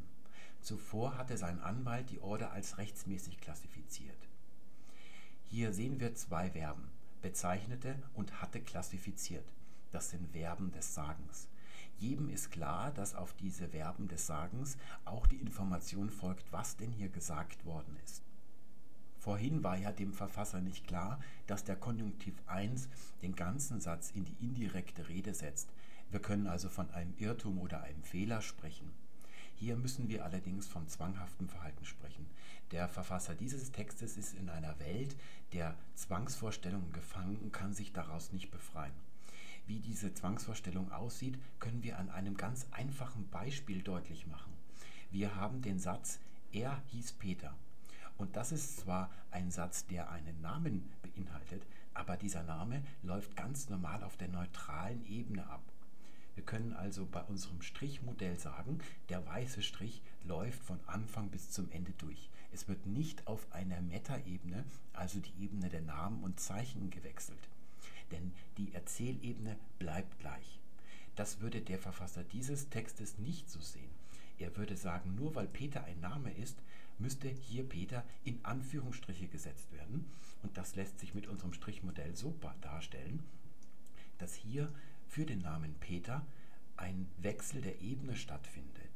[0.62, 4.30] Zuvor hatte sein Anwalt die Order als rechtsmäßig klassifiziert.
[5.44, 6.90] Hier sehen wir zwei Verben,
[7.22, 9.52] bezeichnete und hatte klassifiziert.
[9.92, 11.50] Das sind Verben des Sagens.
[12.00, 16.92] Jedem ist klar, dass auf diese Verben des Sagens auch die Information folgt, was denn
[16.92, 18.24] hier gesagt worden ist.
[19.18, 22.88] Vorhin war ja dem Verfasser nicht klar, dass der Konjunktiv 1
[23.22, 25.74] den ganzen Satz in die indirekte Rede setzt.
[26.10, 28.94] Wir können also von einem Irrtum oder einem Fehler sprechen.
[29.56, 32.26] Hier müssen wir allerdings vom zwanghaften Verhalten sprechen.
[32.72, 35.18] Der Verfasser dieses Textes ist in einer Welt
[35.52, 39.09] der Zwangsvorstellungen gefangen und kann sich daraus nicht befreien.
[39.70, 44.52] Wie diese Zwangsvorstellung aussieht, können wir an einem ganz einfachen Beispiel deutlich machen.
[45.12, 46.18] Wir haben den Satz,
[46.52, 47.54] er hieß Peter.
[48.18, 51.62] Und das ist zwar ein Satz, der einen Namen beinhaltet,
[51.94, 55.62] aber dieser Name läuft ganz normal auf der neutralen Ebene ab.
[56.34, 58.80] Wir können also bei unserem Strichmodell sagen,
[59.10, 62.32] der weiße Strich läuft von Anfang bis zum Ende durch.
[62.52, 67.49] Es wird nicht auf einer Metaebene, also die Ebene der Namen und Zeichen, gewechselt
[68.12, 70.60] denn die Erzählebene bleibt gleich.
[71.16, 73.90] Das würde der Verfasser dieses Textes nicht so sehen.
[74.38, 76.58] Er würde sagen, nur weil Peter ein Name ist,
[76.98, 80.06] müsste hier Peter in Anführungsstriche gesetzt werden.
[80.44, 83.24] Und das lässt sich mit unserem Strichmodell so darstellen,
[84.18, 84.72] dass hier
[85.08, 86.26] für den Namen Peter
[86.78, 88.90] ein Wechsel der Ebene stattfindet.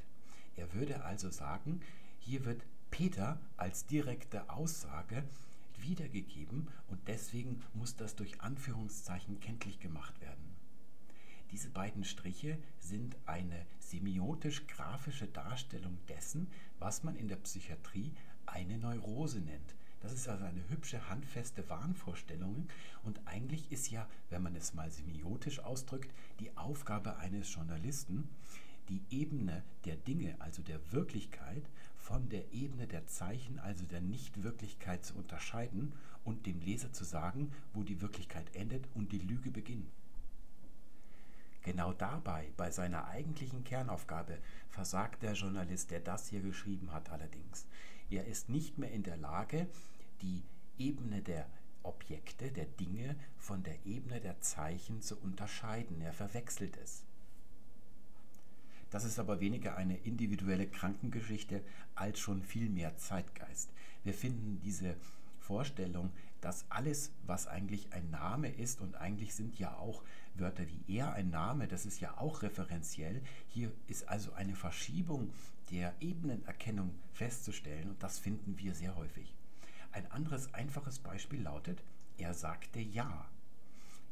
[0.56, 1.82] Er würde also sagen,
[2.20, 5.24] hier wird Peter als direkte Aussage
[5.84, 10.56] wiedergegeben und deswegen muss das durch Anführungszeichen kenntlich gemacht werden.
[11.52, 16.48] Diese beiden Striche sind eine semiotisch-grafische Darstellung dessen,
[16.80, 18.12] was man in der Psychiatrie
[18.48, 19.76] eine Neurose nennt.
[20.02, 22.68] Das ist also eine hübsche, handfeste Wahnvorstellung
[23.04, 28.28] und eigentlich ist ja, wenn man es mal semiotisch ausdrückt, die Aufgabe eines Journalisten,
[28.90, 31.64] die Ebene der Dinge, also der Wirklichkeit,
[32.04, 35.94] von der Ebene der Zeichen, also der Nichtwirklichkeit zu unterscheiden
[36.26, 39.90] und dem Leser zu sagen, wo die Wirklichkeit endet und die Lüge beginnt.
[41.62, 44.38] Genau dabei, bei seiner eigentlichen Kernaufgabe,
[44.70, 47.66] versagt der Journalist, der das hier geschrieben hat, allerdings.
[48.10, 49.68] Er ist nicht mehr in der Lage,
[50.22, 50.44] die
[50.78, 51.48] Ebene der
[51.84, 56.02] Objekte, der Dinge von der Ebene der Zeichen zu unterscheiden.
[56.02, 57.06] Er verwechselt es.
[58.94, 61.64] Das ist aber weniger eine individuelle Krankengeschichte
[61.96, 63.72] als schon viel mehr Zeitgeist.
[64.04, 64.96] Wir finden diese
[65.40, 70.04] Vorstellung, dass alles, was eigentlich ein Name ist, und eigentlich sind ja auch
[70.36, 75.34] Wörter wie er ein Name, das ist ja auch referenziell, hier ist also eine Verschiebung
[75.72, 79.34] der Ebenenerkennung festzustellen und das finden wir sehr häufig.
[79.92, 81.82] Ein anderes einfaches Beispiel lautet,
[82.20, 83.28] er sagte Ja.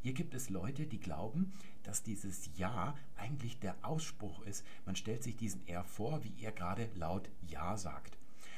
[0.02, 4.65] Hier gibt es Leute, die glauben, dass dieses Ja eigentlich der Ausspruch ist.
[4.86, 8.17] Man stellt sich diesen Er vor, wie er gerade laut Ja sagt.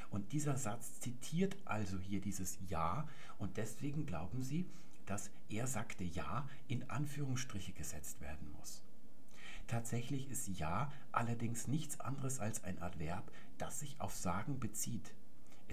[0.10, 3.08] Und dieser Satz zitiert also hier dieses Ja
[3.40, 4.66] und deswegen glauben sie,
[5.06, 8.84] dass er sagte Ja in Anführungsstriche gesetzt werden muss.
[9.68, 15.14] Tatsächlich ist Ja allerdings nichts anderes als ein Adverb, das sich auf Sagen bezieht.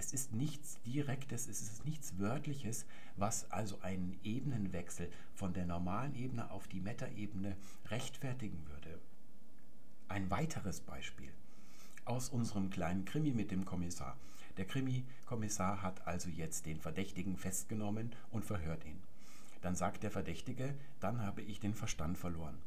[0.01, 2.87] Es ist nichts Direktes, es ist nichts Wörtliches,
[3.17, 8.99] was also einen Ebenenwechsel von der normalen Ebene auf die Metaebene rechtfertigen würde.
[10.07, 11.29] Ein weiteres Beispiel
[12.05, 14.17] aus unserem kleinen Krimi mit dem Kommissar.
[14.57, 18.97] Der Krimi-Kommissar hat also jetzt den Verdächtigen festgenommen und verhört ihn.
[19.61, 22.57] Dann sagt der Verdächtige, dann habe ich den Verstand verloren.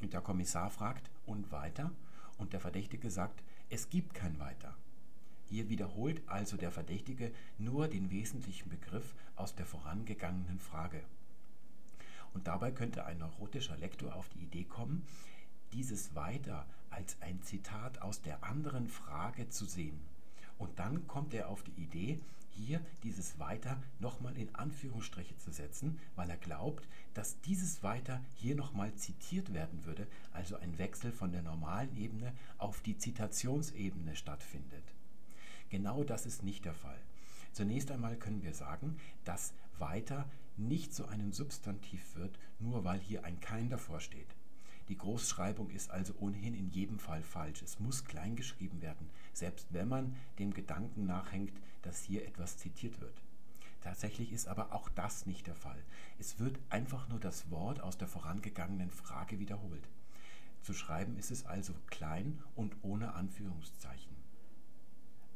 [0.00, 1.92] Und der Kommissar fragt, und weiter?
[2.36, 4.74] Und der Verdächtige sagt, es gibt kein weiter.
[5.50, 11.02] Hier wiederholt also der Verdächtige nur den wesentlichen Begriff aus der vorangegangenen Frage.
[12.32, 15.04] Und dabei könnte ein neurotischer Lektor auf die Idee kommen,
[15.72, 19.98] dieses weiter als ein Zitat aus der anderen Frage zu sehen.
[20.56, 25.98] Und dann kommt er auf die Idee, hier dieses weiter nochmal in Anführungsstriche zu setzen,
[26.14, 31.32] weil er glaubt, dass dieses weiter hier nochmal zitiert werden würde, also ein Wechsel von
[31.32, 34.84] der normalen Ebene auf die Zitationsebene stattfindet.
[35.70, 37.00] Genau das ist nicht der Fall.
[37.52, 43.24] Zunächst einmal können wir sagen, dass weiter nicht zu einem Substantiv wird, nur weil hier
[43.24, 44.34] ein Kein davor steht.
[44.88, 47.62] Die Großschreibung ist also ohnehin in jedem Fall falsch.
[47.62, 53.00] Es muss klein geschrieben werden, selbst wenn man dem Gedanken nachhängt, dass hier etwas zitiert
[53.00, 53.22] wird.
[53.80, 55.82] Tatsächlich ist aber auch das nicht der Fall.
[56.18, 59.88] Es wird einfach nur das Wort aus der vorangegangenen Frage wiederholt.
[60.62, 64.09] Zu schreiben ist es also klein und ohne Anführungszeichen.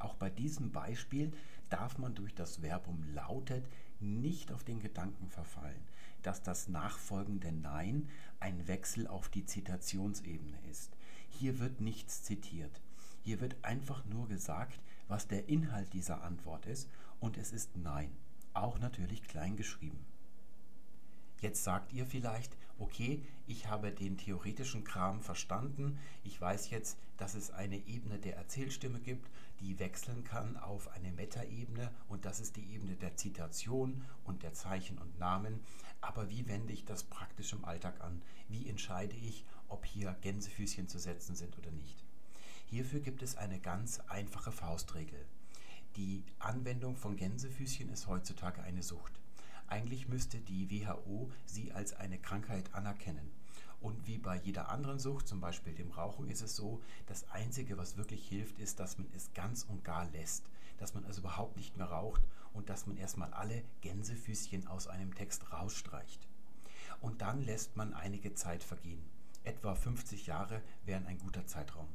[0.05, 1.33] Auch bei diesem Beispiel
[1.71, 3.65] darf man durch das Verbum lautet
[4.01, 5.81] nicht auf den Gedanken verfallen,
[6.23, 10.95] dass das nachfolgende Nein ein Wechsel auf die Zitationsebene ist.
[11.31, 12.83] Hier wird nichts zitiert.
[13.23, 18.11] Hier wird einfach nur gesagt, was der Inhalt dieser Antwort ist und es ist Nein,
[18.53, 20.05] auch natürlich klein geschrieben.
[21.41, 27.35] Jetzt sagt ihr vielleicht, okay, ich habe den theoretischen Kram verstanden, ich weiß jetzt, dass
[27.35, 29.29] es eine Ebene der Erzählstimme gibt,
[29.61, 34.53] die wechseln kann auf eine Metaebene und das ist die Ebene der Zitation und der
[34.53, 35.61] Zeichen und Namen.
[36.01, 38.23] Aber wie wende ich das praktisch im Alltag an?
[38.49, 42.05] Wie entscheide ich, ob hier Gänsefüßchen zu setzen sind oder nicht?
[42.67, 45.25] Hierfür gibt es eine ganz einfache Faustregel.
[45.97, 49.13] Die Anwendung von Gänsefüßchen ist heutzutage eine Sucht.
[49.69, 53.31] Eigentlich müsste die WHO sie als eine Krankheit anerkennen.
[53.85, 57.77] Und wie bei jeder anderen Sucht, zum Beispiel dem Rauchen, ist es so, das Einzige,
[57.77, 60.49] was wirklich hilft, ist, dass man es ganz und gar lässt.
[60.79, 62.23] Dass man also überhaupt nicht mehr raucht
[62.55, 66.27] und dass man erstmal alle Gänsefüßchen aus einem Text rausstreicht.
[67.03, 69.05] Und dann lässt man einige Zeit vergehen.
[69.43, 71.89] Etwa 50 Jahre wären ein guter Zeitraum.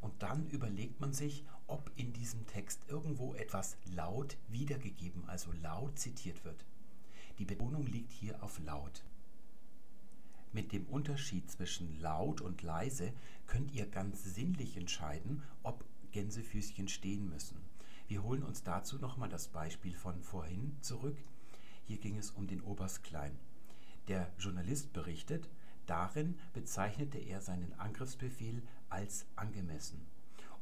[0.00, 5.98] Und dann überlegt man sich, ob in diesem Text irgendwo etwas laut wiedergegeben, also laut
[5.98, 6.64] zitiert wird.
[7.38, 9.02] Die Betonung liegt hier auf laut.
[10.52, 13.12] Mit dem Unterschied zwischen laut und leise
[13.46, 17.58] könnt ihr ganz sinnlich entscheiden, ob Gänsefüßchen stehen müssen.
[18.08, 21.16] Wir holen uns dazu nochmal das Beispiel von vorhin zurück.
[21.84, 23.36] Hier ging es um den Oberst Klein.
[24.08, 25.48] Der Journalist berichtet,
[25.86, 30.06] darin bezeichnete er seinen Angriffsbefehl als angemessen.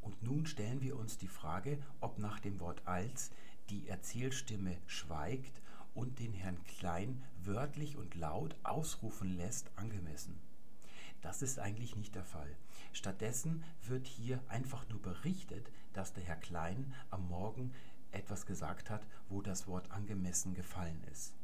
[0.00, 3.30] Und nun stellen wir uns die Frage, ob nach dem Wort als
[3.70, 5.60] die Erzählstimme schweigt
[5.94, 10.40] und den Herrn Klein wörtlich und laut ausrufen lässt, angemessen.
[11.22, 12.54] Das ist eigentlich nicht der Fall.
[12.92, 17.72] Stattdessen wird hier einfach nur berichtet, dass der Herr Klein am Morgen
[18.12, 21.34] etwas gesagt hat, wo das Wort angemessen gefallen ist.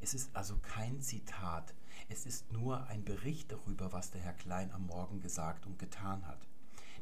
[0.00, 1.74] Es ist also kein Zitat,
[2.08, 6.26] es ist nur ein Bericht darüber, was der Herr Klein am Morgen gesagt und getan
[6.26, 6.46] hat.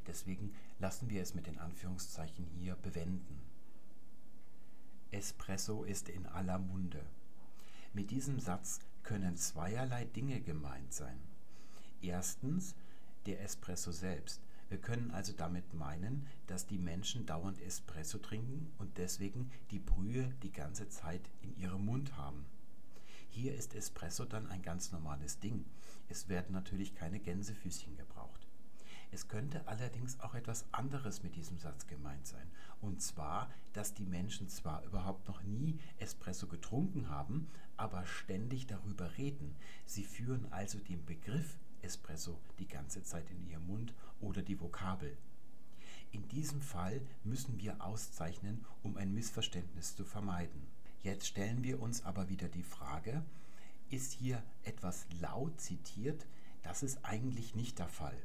[0.07, 3.41] Deswegen lassen wir es mit den Anführungszeichen hier bewenden.
[5.13, 7.05] Espresso ist in aller Munde.
[7.93, 11.21] Mit diesem Satz können zweierlei Dinge gemeint sein.
[12.01, 12.75] Erstens
[13.27, 14.41] der Espresso selbst.
[14.71, 20.33] Wir können also damit meinen, dass die Menschen dauernd Espresso trinken und deswegen die Brühe
[20.43, 22.47] die ganze Zeit in ihrem Mund haben.
[23.29, 25.67] Hier ist Espresso dann ein ganz normales Ding.
[26.09, 28.47] Es werden natürlich keine Gänsefüßchen gebraucht.
[29.11, 32.51] Es könnte allerdings auch etwas anderes mit diesem Satz gemeint sein.
[32.83, 39.17] Und zwar, dass die Menschen zwar überhaupt noch nie Espresso getrunken haben, aber ständig darüber
[39.17, 39.55] reden.
[39.87, 45.17] Sie führen also den Begriff Espresso die ganze Zeit in ihrem Mund oder die Vokabel.
[46.11, 50.67] In diesem Fall müssen wir auszeichnen, um ein Missverständnis zu vermeiden.
[51.03, 53.25] Jetzt stellen wir uns aber wieder die Frage,
[53.91, 56.27] ist hier etwas laut zitiert?
[56.63, 58.17] Das ist eigentlich nicht der Fall.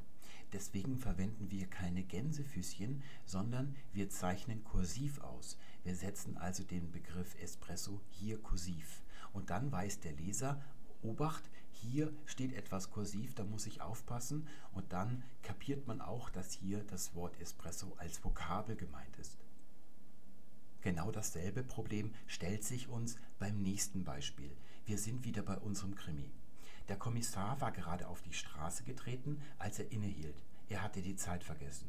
[0.54, 5.58] Deswegen verwenden wir keine Gänsefüßchen, sondern wir zeichnen kursiv aus.
[5.84, 9.04] Wir setzen also den Begriff Espresso hier kursiv.
[9.34, 10.62] Und dann weiß der Leser,
[11.02, 14.48] Obacht, hier steht etwas kursiv, da muss ich aufpassen.
[14.74, 19.38] Und dann kapiert man auch, dass hier das Wort Espresso als Vokabel gemeint ist.
[20.82, 24.56] Genau dasselbe Problem stellt sich uns beim nächsten Beispiel.
[24.86, 26.32] Wir sind wieder bei unserem Krimi.
[26.90, 30.44] Der Kommissar war gerade auf die Straße getreten, als er innehielt.
[30.70, 31.88] Er hatte die Zeit vergessen.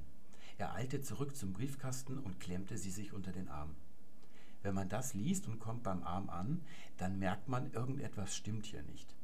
[0.57, 3.77] Er eilte zurück zum Briefkasten und klemmte sie sich unter den Arm.
[4.63, 6.63] Wenn man das liest und kommt beim Arm an,
[6.97, 9.15] dann merkt man, irgendetwas stimmt hier nicht.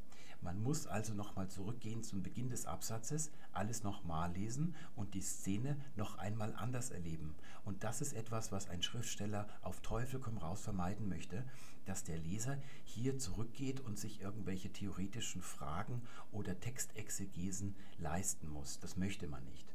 [0.44, 5.76] Man muss also nochmal zurückgehen zum Beginn des Absatzes, alles nochmal lesen und die Szene
[5.96, 7.34] noch einmal anders erleben.
[7.64, 11.44] Und das ist etwas, was ein Schriftsteller auf Teufel komm raus vermeiden möchte,
[11.86, 18.78] dass der Leser hier zurückgeht und sich irgendwelche theoretischen Fragen oder Textexegesen leisten muss.
[18.80, 19.74] Das möchte man nicht.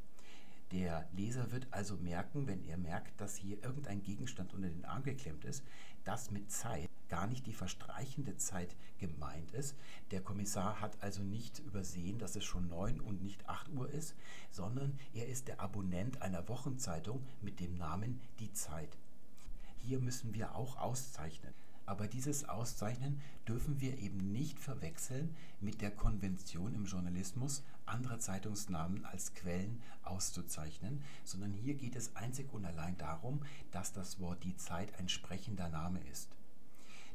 [0.71, 5.01] Der Leser wird also merken, wenn er merkt, dass hier irgendein Gegenstand unter den Arm
[5.01, 5.63] geklemmt ist,
[6.03, 9.75] dass mit Zeit gar nicht die verstreichende Zeit gemeint ist.
[10.11, 14.13] Der Kommissar hat also nicht übersehen, dass es schon 9 und nicht 8 Uhr ist,
[14.51, 18.95] sondern er ist der Abonnent einer Wochenzeitung mit dem Namen Die Zeit.
[19.77, 21.53] Hier müssen wir auch auszeichnen.
[21.89, 29.05] Aber dieses Auszeichnen dürfen wir eben nicht verwechseln mit der Konvention im Journalismus, andere Zeitungsnamen
[29.05, 34.55] als Quellen auszuzeichnen, sondern hier geht es einzig und allein darum, dass das Wort die
[34.55, 36.29] Zeit ein sprechender Name ist.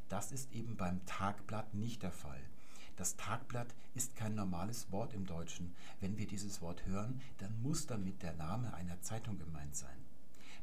[0.09, 2.43] Das ist eben beim Tagblatt nicht der Fall.
[2.97, 5.73] Das Tagblatt ist kein normales Wort im Deutschen.
[6.01, 10.04] Wenn wir dieses Wort hören, dann muss damit der Name einer Zeitung gemeint sein.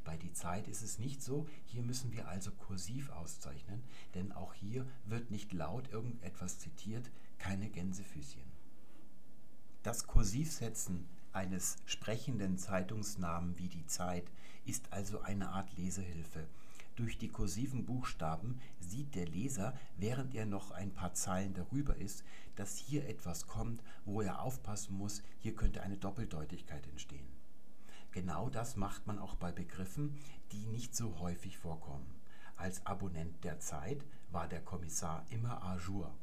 [0.04, 3.84] Bei die Zeit ist es nicht so, hier müssen wir also kursiv auszeichnen,
[4.16, 8.52] denn auch hier wird nicht laut irgendetwas zitiert, keine Gänsefüßchen.
[9.84, 14.26] Das Kursivsetzen eines sprechenden Zeitungsnamen wie die Zeit
[14.66, 16.48] ist also eine Art Lesehilfe.
[16.96, 22.24] Durch die kursiven Buchstaben sieht der Leser, während er noch ein paar Zeilen darüber ist,
[22.56, 27.31] dass hier etwas kommt, wo er aufpassen muss, hier könnte eine Doppeldeutigkeit entstehen.
[28.12, 30.18] Genau das macht man auch bei Begriffen,
[30.52, 32.06] die nicht so häufig vorkommen.
[32.58, 36.14] Als Abonnent der Zeit war der Kommissar immer à jour.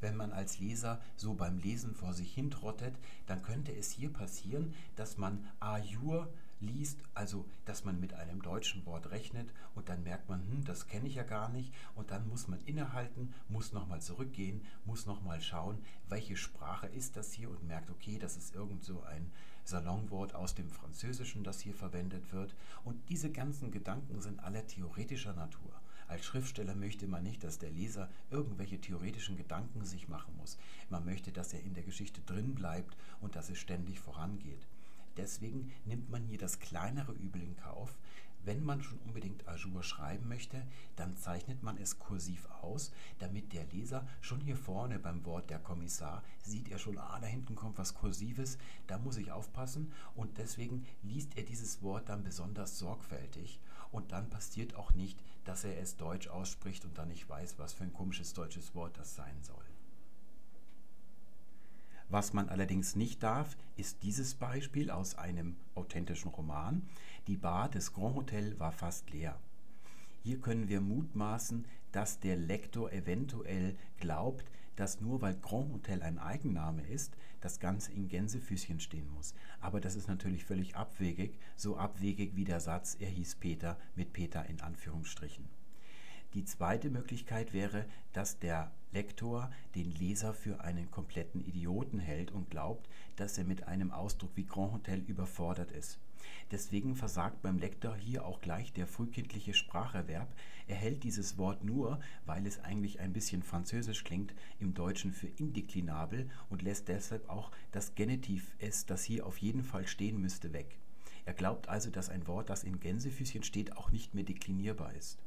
[0.00, 2.94] Wenn man als Leser so beim Lesen vor sich hintrottet,
[3.26, 6.28] dann könnte es hier passieren, dass man à jour
[6.60, 10.86] liest, also dass man mit einem deutschen Wort rechnet und dann merkt man, hm, das
[10.86, 15.40] kenne ich ja gar nicht und dann muss man innehalten, muss nochmal zurückgehen, muss nochmal
[15.40, 15.78] schauen,
[16.08, 19.32] welche Sprache ist das hier und merkt, okay, das ist irgend so ein
[19.64, 22.54] Salonwort aus dem Französischen, das hier verwendet wird
[22.84, 25.72] und diese ganzen Gedanken sind alle theoretischer Natur.
[26.06, 30.58] Als Schriftsteller möchte man nicht, dass der Leser irgendwelche theoretischen Gedanken sich machen muss.
[30.90, 34.66] Man möchte, dass er in der Geschichte drin bleibt und dass es ständig vorangeht.
[35.16, 37.96] Deswegen nimmt man hier das kleinere Übel in Kauf.
[38.44, 40.66] Wenn man schon unbedingt Ajour schreiben möchte,
[40.96, 45.58] dann zeichnet man es kursiv aus, damit der Leser schon hier vorne beim Wort der
[45.58, 50.36] Kommissar sieht er schon, ah, da hinten kommt was Kursives, da muss ich aufpassen und
[50.36, 55.80] deswegen liest er dieses Wort dann besonders sorgfältig und dann passiert auch nicht, dass er
[55.80, 59.42] es deutsch ausspricht und dann nicht weiß, was für ein komisches deutsches Wort das sein
[59.42, 59.73] soll.
[62.08, 66.82] Was man allerdings nicht darf, ist dieses Beispiel aus einem authentischen Roman.
[67.26, 69.38] Die Bar des Grand Hotel war fast leer.
[70.22, 76.18] Hier können wir mutmaßen, dass der Lektor eventuell glaubt, dass nur weil Grand Hotel ein
[76.18, 79.34] Eigenname ist, das Ganze in Gänsefüßchen stehen muss.
[79.60, 84.12] Aber das ist natürlich völlig abwegig, so abwegig wie der Satz, er hieß Peter mit
[84.12, 85.44] Peter in Anführungsstrichen.
[86.34, 92.50] Die zweite Möglichkeit wäre, dass der Lektor den Leser für einen kompletten Idioten hält und
[92.50, 96.00] glaubt, dass er mit einem Ausdruck wie Grand Hotel überfordert ist.
[96.50, 100.26] Deswegen versagt beim Lektor hier auch gleich der frühkindliche Spracherwerb.
[100.66, 105.28] Er hält dieses Wort nur, weil es eigentlich ein bisschen französisch klingt, im Deutschen für
[105.28, 110.52] indeklinabel und lässt deshalb auch das Genitiv S, das hier auf jeden Fall stehen müsste,
[110.52, 110.78] weg.
[111.26, 115.18] Er glaubt also, dass ein Wort, das in Gänsefüßchen steht, auch nicht mehr deklinierbar ist.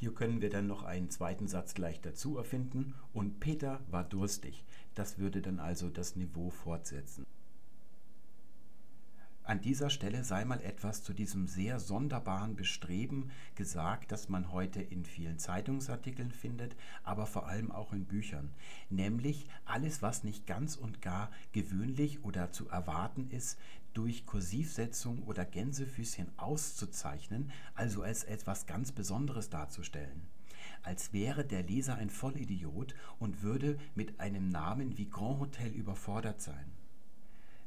[0.00, 4.64] Hier können wir dann noch einen zweiten Satz gleich dazu erfinden und Peter war durstig.
[4.94, 7.26] Das würde dann also das Niveau fortsetzen.
[9.42, 14.80] An dieser Stelle sei mal etwas zu diesem sehr sonderbaren Bestreben gesagt, das man heute
[14.80, 18.54] in vielen Zeitungsartikeln findet, aber vor allem auch in Büchern,
[18.88, 23.58] nämlich alles, was nicht ganz und gar gewöhnlich oder zu erwarten ist,
[23.94, 30.28] durch Kursivsetzung oder Gänsefüßchen auszuzeichnen, also als etwas ganz Besonderes darzustellen
[30.82, 36.40] als wäre der Leser ein Vollidiot und würde mit einem Namen wie Grand Hotel überfordert
[36.40, 36.72] sein.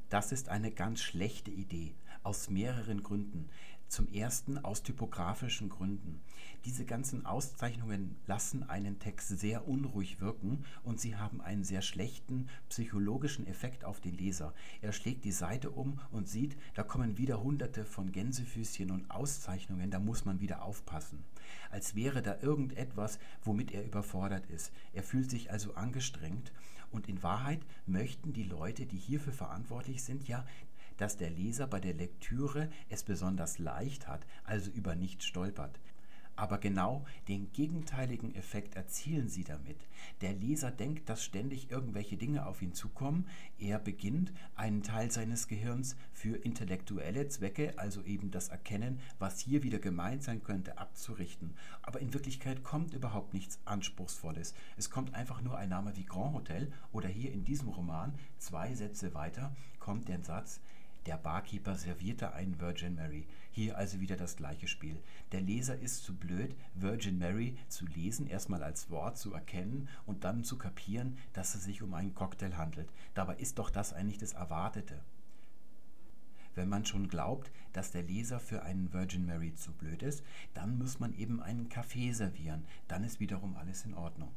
[0.09, 3.49] Das ist eine ganz schlechte Idee, aus mehreren Gründen.
[3.93, 6.19] Zum ersten aus typografischen Gründen.
[6.65, 12.49] Diese ganzen Auszeichnungen lassen einen Text sehr unruhig wirken und sie haben einen sehr schlechten
[12.69, 14.55] psychologischen Effekt auf den Leser.
[14.81, 19.91] Er schlägt die Seite um und sieht, da kommen wieder hunderte von Gänsefüßchen und Auszeichnungen,
[19.91, 21.23] da muss man wieder aufpassen.
[21.69, 24.71] Als wäre da irgendetwas, womit er überfordert ist.
[24.93, 26.51] Er fühlt sich also angestrengt
[26.89, 30.45] und in Wahrheit möchten die Leute, die hierfür verantwortlich sind, ja,
[30.97, 35.79] dass der Leser bei der Lektüre es besonders leicht hat, also über nichts stolpert.
[36.35, 39.77] Aber genau den gegenteiligen Effekt erzielen sie damit.
[40.21, 43.27] Der Leser denkt, dass ständig irgendwelche Dinge auf ihn zukommen.
[43.59, 49.61] Er beginnt, einen Teil seines Gehirns für intellektuelle Zwecke, also eben das Erkennen, was hier
[49.61, 51.53] wieder gemeint sein könnte, abzurichten.
[51.83, 54.55] Aber in Wirklichkeit kommt überhaupt nichts Anspruchsvolles.
[54.75, 58.73] Es kommt einfach nur ein Name wie Grand Hotel oder hier in diesem Roman, zwei
[58.73, 60.61] Sätze weiter, kommt der Satz,
[61.05, 63.27] der Barkeeper servierte einen Virgin Mary.
[63.51, 65.01] Hier also wieder das gleiche Spiel.
[65.31, 70.23] Der Leser ist zu blöd, Virgin Mary zu lesen, erstmal als Wort zu erkennen und
[70.23, 72.89] dann zu kapieren, dass es sich um einen Cocktail handelt.
[73.13, 75.01] Dabei ist doch das eigentlich das Erwartete.
[76.55, 80.23] Wenn man schon glaubt, dass der Leser für einen Virgin Mary zu blöd ist,
[80.53, 82.65] dann muss man eben einen Kaffee servieren.
[82.87, 84.31] Dann ist wiederum alles in Ordnung.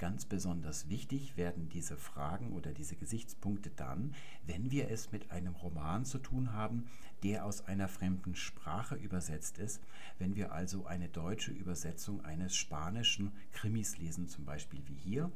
[0.00, 4.14] Ganz besonders wichtig werden diese Fragen oder diese Gesichtspunkte dann,
[4.46, 6.86] wenn wir es mit einem Roman zu tun haben,
[7.22, 9.82] der aus einer fremden Sprache übersetzt ist,
[10.18, 15.30] wenn wir also eine deutsche Übersetzung eines spanischen Krimis lesen, zum Beispiel wie hier.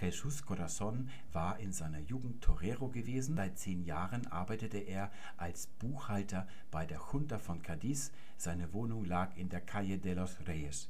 [0.00, 3.36] Jesus Corazon war in seiner Jugend Torero gewesen.
[3.36, 8.10] Seit zehn Jahren arbeitete er als Buchhalter bei der Junta von Cadiz.
[8.36, 10.88] Seine Wohnung lag in der Calle de los Reyes.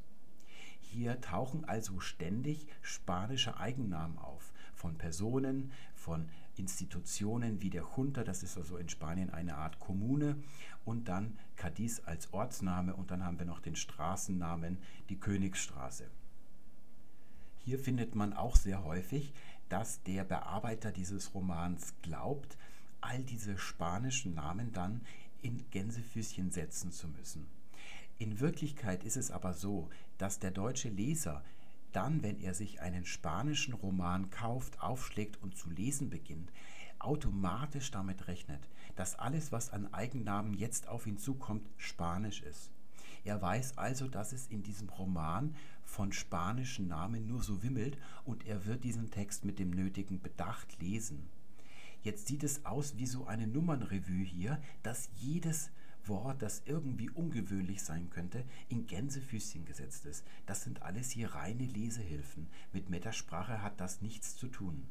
[0.92, 8.42] Hier tauchen also ständig spanische Eigennamen auf von Personen, von Institutionen wie der Junta, das
[8.42, 10.36] ist also in Spanien eine Art Kommune,
[10.84, 14.78] und dann Cadiz als Ortsname und dann haben wir noch den Straßennamen,
[15.10, 16.10] die Königsstraße.
[17.58, 19.32] Hier findet man auch sehr häufig,
[19.68, 22.58] dass der Bearbeiter dieses Romans glaubt,
[23.00, 25.02] all diese spanischen Namen dann
[25.40, 27.46] in Gänsefüßchen setzen zu müssen.
[28.18, 29.88] In Wirklichkeit ist es aber so,
[30.20, 31.42] dass der deutsche Leser
[31.92, 36.52] dann, wenn er sich einen spanischen Roman kauft, aufschlägt und zu lesen beginnt,
[36.98, 38.60] automatisch damit rechnet,
[38.96, 42.70] dass alles, was an Eigennamen jetzt auf ihn zukommt, spanisch ist.
[43.24, 45.54] Er weiß also, dass es in diesem Roman
[45.84, 50.80] von spanischen Namen nur so wimmelt und er wird diesen Text mit dem nötigen Bedacht
[50.80, 51.28] lesen.
[52.02, 55.70] Jetzt sieht es aus wie so eine Nummernrevue hier, dass jedes
[56.08, 60.24] Wort, das irgendwie ungewöhnlich sein könnte, in Gänsefüßchen gesetzt ist.
[60.46, 62.48] Das sind alles hier reine Lesehilfen.
[62.72, 64.86] Mit Metasprache hat das nichts zu tun.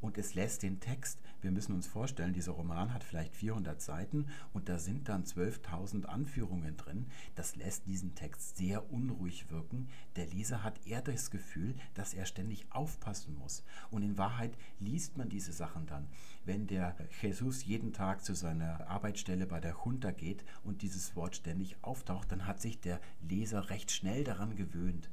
[0.00, 4.26] Und es lässt den Text, wir müssen uns vorstellen, dieser Roman hat vielleicht 400 Seiten
[4.52, 7.06] und da sind dann 12.000 Anführungen drin.
[7.34, 9.88] Das lässt diesen Text sehr unruhig wirken.
[10.16, 13.62] Der Leser hat eher das Gefühl, dass er ständig aufpassen muss.
[13.90, 16.08] Und in Wahrheit liest man diese Sachen dann.
[16.44, 21.36] Wenn der Jesus jeden Tag zu seiner Arbeitsstelle bei der Junta geht und dieses Wort
[21.36, 25.10] ständig auftaucht, dann hat sich der Leser recht schnell daran gewöhnt.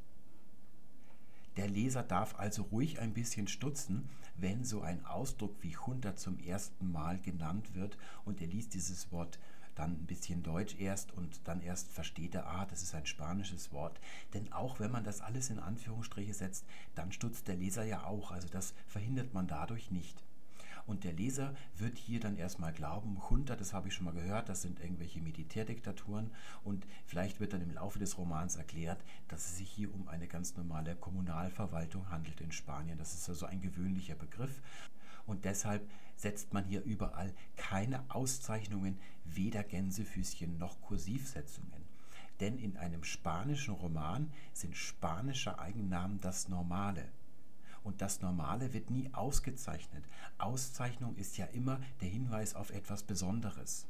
[1.57, 6.39] Der Leser darf also ruhig ein bisschen stutzen, wenn so ein Ausdruck wie Junta zum
[6.39, 9.39] ersten Mal genannt wird und er liest dieses Wort
[9.75, 13.71] dann ein bisschen Deutsch erst und dann erst versteht er, ah, das ist ein spanisches
[13.71, 13.99] Wort.
[14.33, 16.65] Denn auch wenn man das alles in Anführungsstriche setzt,
[16.95, 18.31] dann stutzt der Leser ja auch.
[18.31, 20.23] Also das verhindert man dadurch nicht.
[20.85, 24.49] Und der Leser wird hier dann erstmal glauben, Junta, das habe ich schon mal gehört,
[24.49, 26.31] das sind irgendwelche Militärdiktaturen.
[26.63, 30.27] Und vielleicht wird dann im Laufe des Romans erklärt, dass es sich hier um eine
[30.27, 32.97] ganz normale Kommunalverwaltung handelt in Spanien.
[32.97, 34.61] Das ist also ein gewöhnlicher Begriff.
[35.25, 41.83] Und deshalb setzt man hier überall keine Auszeichnungen, weder Gänsefüßchen noch Kursivsetzungen.
[42.39, 47.07] Denn in einem spanischen Roman sind spanische Eigennamen das Normale
[47.83, 50.03] und das Normale wird nie ausgezeichnet.
[50.37, 53.87] Auszeichnung ist ja immer der Hinweis auf etwas Besonderes.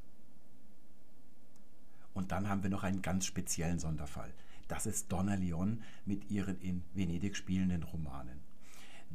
[2.13, 4.33] Und dann haben wir noch einen ganz speziellen Sonderfall.
[4.67, 8.39] Das ist Donna Leon mit ihren in Venedig spielenden Romanen.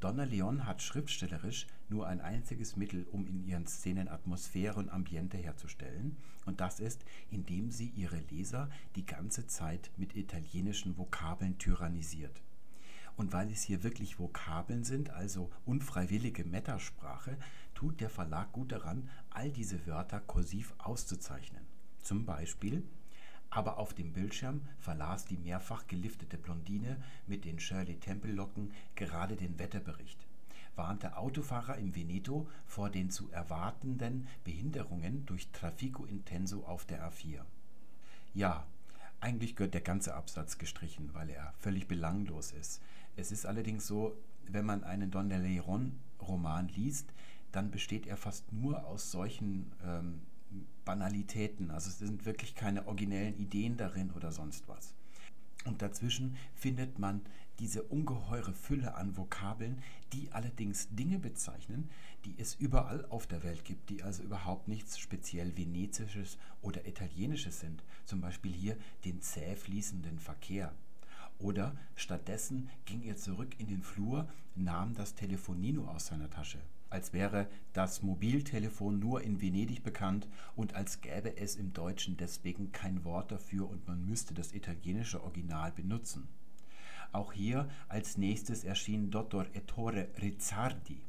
[0.00, 5.36] Donna Leon hat schriftstellerisch nur ein einziges Mittel, um in ihren Szenen Atmosphäre und Ambiente
[5.36, 6.16] herzustellen,
[6.46, 12.40] und das ist, indem sie ihre Leser die ganze Zeit mit italienischen Vokabeln tyrannisiert.
[13.18, 17.36] Und weil es hier wirklich Vokabeln sind, also unfreiwillige Metasprache,
[17.74, 21.66] tut der Verlag gut daran, all diese Wörter kursiv auszuzeichnen.
[22.00, 22.84] Zum Beispiel,
[23.50, 26.96] aber auf dem Bildschirm verlas die mehrfach geliftete Blondine
[27.26, 30.24] mit den Shirley Temple Locken gerade den Wetterbericht.
[30.76, 37.40] Warnte Autofahrer im Veneto vor den zu erwartenden Behinderungen durch Trafico Intenso auf der A4.
[38.32, 38.64] Ja,
[39.20, 42.80] eigentlich gehört der ganze Absatz gestrichen, weil er völlig belanglos ist.
[43.18, 44.16] Es ist allerdings so,
[44.46, 47.12] wenn man einen Don Leon-Roman liest,
[47.50, 50.20] dann besteht er fast nur aus solchen ähm,
[50.84, 51.72] Banalitäten.
[51.72, 54.94] Also es sind wirklich keine originellen Ideen darin oder sonst was.
[55.64, 57.22] Und dazwischen findet man
[57.58, 61.90] diese ungeheure Fülle an Vokabeln, die allerdings Dinge bezeichnen,
[62.24, 67.58] die es überall auf der Welt gibt, die also überhaupt nichts speziell Venezisches oder Italienisches
[67.58, 67.82] sind.
[68.04, 70.72] Zum Beispiel hier den zäh fließenden Verkehr.
[71.38, 76.58] Oder stattdessen ging er zurück in den Flur, nahm das Telefonino aus seiner Tasche,
[76.90, 82.72] als wäre das Mobiltelefon nur in Venedig bekannt und als gäbe es im Deutschen deswegen
[82.72, 86.26] kein Wort dafür und man müsste das italienische Original benutzen.
[87.12, 89.46] Auch hier als nächstes erschien Dr.
[89.54, 91.00] Ettore Rizzardi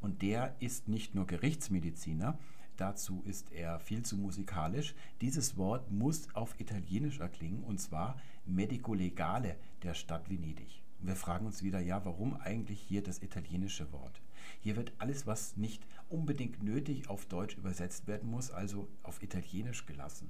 [0.00, 2.38] und der ist nicht nur Gerichtsmediziner,
[2.78, 4.94] Dazu ist er viel zu musikalisch.
[5.20, 8.16] Dieses Wort muss auf Italienisch erklingen und zwar
[8.48, 10.82] Medico Legale der Stadt Venedig.
[11.00, 14.20] wir fragen uns wieder, ja, warum eigentlich hier das italienische Wort?
[14.60, 19.84] Hier wird alles, was nicht unbedingt nötig auf Deutsch übersetzt werden muss, also auf Italienisch
[19.84, 20.28] gelassen.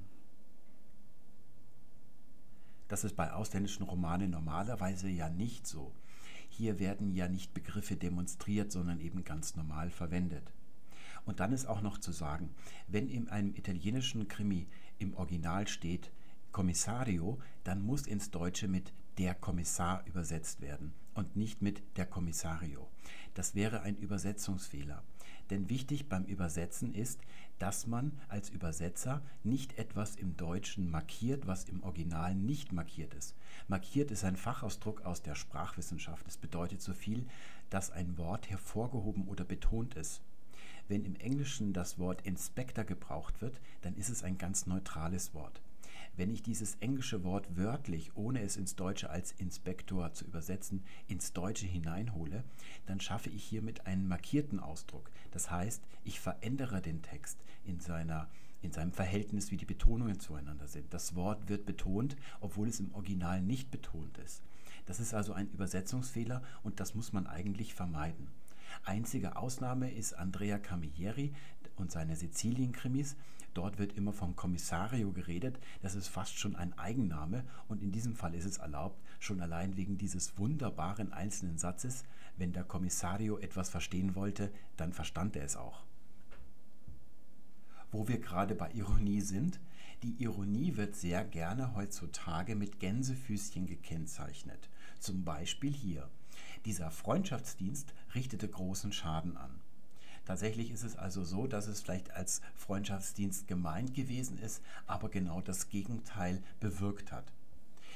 [2.88, 5.92] Das ist bei ausländischen Romanen normalerweise ja nicht so.
[6.48, 10.52] Hier werden ja nicht Begriffe demonstriert, sondern eben ganz normal verwendet.
[11.24, 12.50] Und dann ist auch noch zu sagen,
[12.88, 14.66] wenn in einem italienischen Krimi
[14.98, 16.10] im Original steht
[16.58, 22.88] Kommissario, dann muss ins Deutsche mit der Kommissar übersetzt werden und nicht mit der Kommissario.
[23.34, 25.04] Das wäre ein Übersetzungsfehler.
[25.50, 27.20] Denn wichtig beim Übersetzen ist,
[27.60, 33.36] dass man als Übersetzer nicht etwas im Deutschen markiert, was im Original nicht markiert ist.
[33.68, 36.26] Markiert ist ein Fachausdruck aus der Sprachwissenschaft.
[36.26, 37.24] Es bedeutet so viel,
[37.70, 40.22] dass ein Wort hervorgehoben oder betont ist.
[40.88, 45.62] Wenn im Englischen das Wort Inspector gebraucht wird, dann ist es ein ganz neutrales Wort.
[46.18, 51.32] Wenn ich dieses englische Wort wörtlich, ohne es ins Deutsche als Inspektor zu übersetzen, ins
[51.32, 52.42] Deutsche hineinhole,
[52.86, 55.12] dann schaffe ich hiermit einen markierten Ausdruck.
[55.30, 58.28] Das heißt, ich verändere den Text in, seiner,
[58.62, 60.92] in seinem Verhältnis, wie die Betonungen zueinander sind.
[60.92, 64.42] Das Wort wird betont, obwohl es im Original nicht betont ist.
[64.86, 68.26] Das ist also ein Übersetzungsfehler und das muss man eigentlich vermeiden.
[68.84, 71.32] Einzige Ausnahme ist Andrea Camilleri
[71.78, 73.16] und seine Sizilien-Krimis.
[73.54, 75.58] Dort wird immer vom Kommissario geredet.
[75.82, 79.76] Das ist fast schon ein Eigenname und in diesem Fall ist es erlaubt, schon allein
[79.76, 82.04] wegen dieses wunderbaren einzelnen Satzes.
[82.36, 85.82] Wenn der Kommissario etwas verstehen wollte, dann verstand er es auch.
[87.90, 89.60] Wo wir gerade bei Ironie sind,
[90.02, 94.68] die Ironie wird sehr gerne heutzutage mit Gänsefüßchen gekennzeichnet.
[95.00, 96.08] Zum Beispiel hier.
[96.64, 99.57] Dieser Freundschaftsdienst richtete großen Schaden an.
[100.28, 105.40] Tatsächlich ist es also so, dass es vielleicht als Freundschaftsdienst gemeint gewesen ist, aber genau
[105.40, 107.24] das Gegenteil bewirkt hat.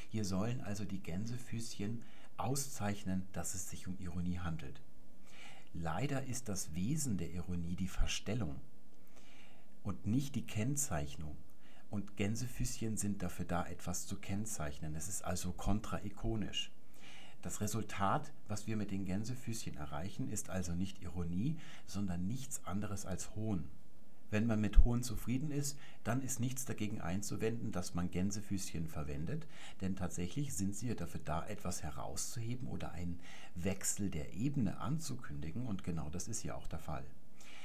[0.08, 2.00] Hier sollen also die Gänsefüßchen
[2.38, 4.80] auszeichnen, dass es sich um Ironie handelt.
[5.74, 8.56] Leider ist das Wesen der Ironie die Verstellung
[9.82, 11.36] und nicht die Kennzeichnung.
[11.90, 14.94] Und Gänsefüßchen sind dafür da, etwas zu kennzeichnen.
[14.94, 16.70] Es ist also kontraikonisch.
[17.42, 23.04] Das Resultat, was wir mit den Gänsefüßchen erreichen, ist also nicht Ironie, sondern nichts anderes
[23.04, 23.64] als Hohn.
[24.30, 29.46] Wenn man mit Hohn zufrieden ist, dann ist nichts dagegen einzuwenden, dass man Gänsefüßchen verwendet,
[29.82, 33.20] denn tatsächlich sind sie ja dafür da, etwas herauszuheben oder einen
[33.56, 37.04] Wechsel der Ebene anzukündigen und genau das ist ja auch der Fall.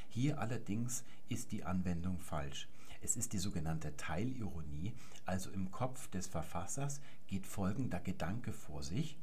[0.10, 2.68] Hier allerdings ist die Anwendung falsch.
[3.02, 4.92] Es ist die sogenannte Teilironie,
[5.26, 9.18] also im Kopf des Verfassers geht folgender Gedanke vor sich.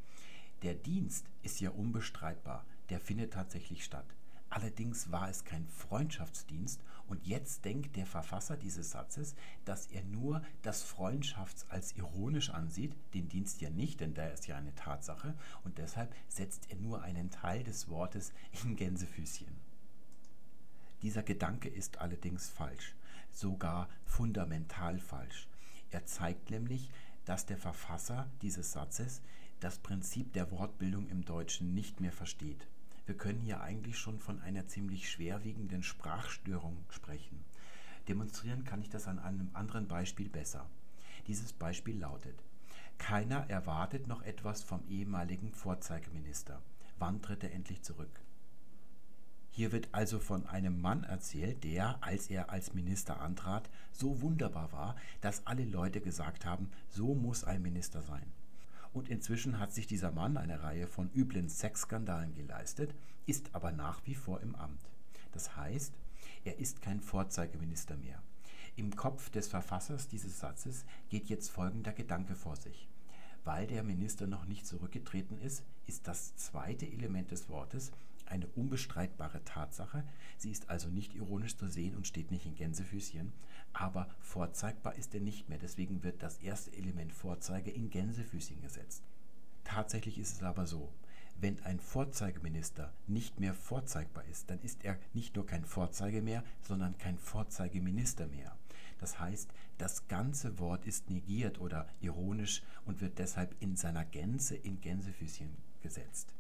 [0.65, 4.07] Der Dienst ist ja unbestreitbar, der findet tatsächlich statt.
[4.49, 9.35] Allerdings war es kein Freundschaftsdienst und jetzt denkt der Verfasser dieses Satzes,
[9.67, 14.47] dass er nur das Freundschafts als ironisch ansieht, den Dienst ja nicht, denn der ist
[14.47, 15.35] ja eine Tatsache
[15.65, 18.33] und deshalb setzt er nur einen Teil des Wortes
[18.65, 19.55] in Gänsefüßchen.
[21.03, 22.95] Dieser Gedanke ist allerdings falsch,
[23.31, 25.47] sogar fundamental falsch.
[25.91, 26.89] Er zeigt nämlich,
[27.27, 29.21] dass der Verfasser dieses Satzes
[29.65, 32.69] das Prinzip der Wortbildung im Deutschen nicht mehr versteht.
[33.07, 37.43] Wir können hier eigentlich schon von einer ziemlich schwerwiegenden Sprachstörung sprechen.
[38.07, 40.69] Demonstrieren kann ich das an einem anderen Beispiel besser.
[41.29, 42.35] Dieses Beispiel lautet,
[42.99, 46.61] keiner erwartet noch etwas vom ehemaligen Vorzeigeminister.
[46.99, 48.21] Wann tritt er endlich zurück?
[49.49, 54.73] Hier wird also von einem Mann erzählt, der, als er als Minister antrat, so wunderbar
[54.73, 58.31] war, dass alle Leute gesagt haben, so muss ein Minister sein
[58.95, 62.95] und inzwischen hat sich dieser Mann eine Reihe von üblen Sexskandalen geleistet,
[63.27, 64.81] ist aber nach wie vor im Amt.
[65.33, 65.93] Das heißt,
[66.45, 68.23] er ist kein Vorzeigeminister mehr.
[68.77, 72.89] Im Kopf des Verfassers dieses Satzes geht jetzt folgender Gedanke vor sich.
[73.45, 77.93] Weil der Minister noch nicht zurückgetreten ist, ist das zweite Element des Wortes
[78.27, 80.05] eine unbestreitbare Tatsache.
[80.37, 83.33] Sie ist also nicht ironisch zu sehen und steht nicht in Gänsefüßchen,
[83.73, 85.59] aber vorzeigbar ist er nicht mehr.
[85.59, 89.03] Deswegen wird das erste Element Vorzeige in Gänsefüßchen gesetzt.
[89.65, 90.93] Tatsächlich ist es aber so,
[91.41, 96.45] wenn ein Vorzeigeminister nicht mehr vorzeigbar ist, dann ist er nicht nur kein Vorzeige mehr,
[96.63, 98.57] sondern kein Vorzeigeminister mehr.
[98.99, 104.55] Das heißt, das ganze Wort ist negiert oder ironisch und wird deshalb in seiner Gänze
[104.55, 106.33] in Gänsefüßchen gesetzt.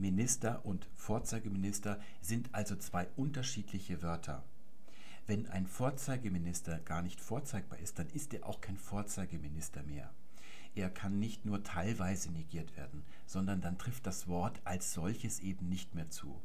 [0.00, 4.42] Minister und Vorzeigeminister sind also zwei unterschiedliche Wörter.
[5.26, 10.10] Wenn ein Vorzeigeminister gar nicht vorzeigbar ist, dann ist er auch kein Vorzeigeminister mehr.
[10.74, 15.68] Er kann nicht nur teilweise negiert werden, sondern dann trifft das Wort als solches eben
[15.68, 16.40] nicht mehr zu.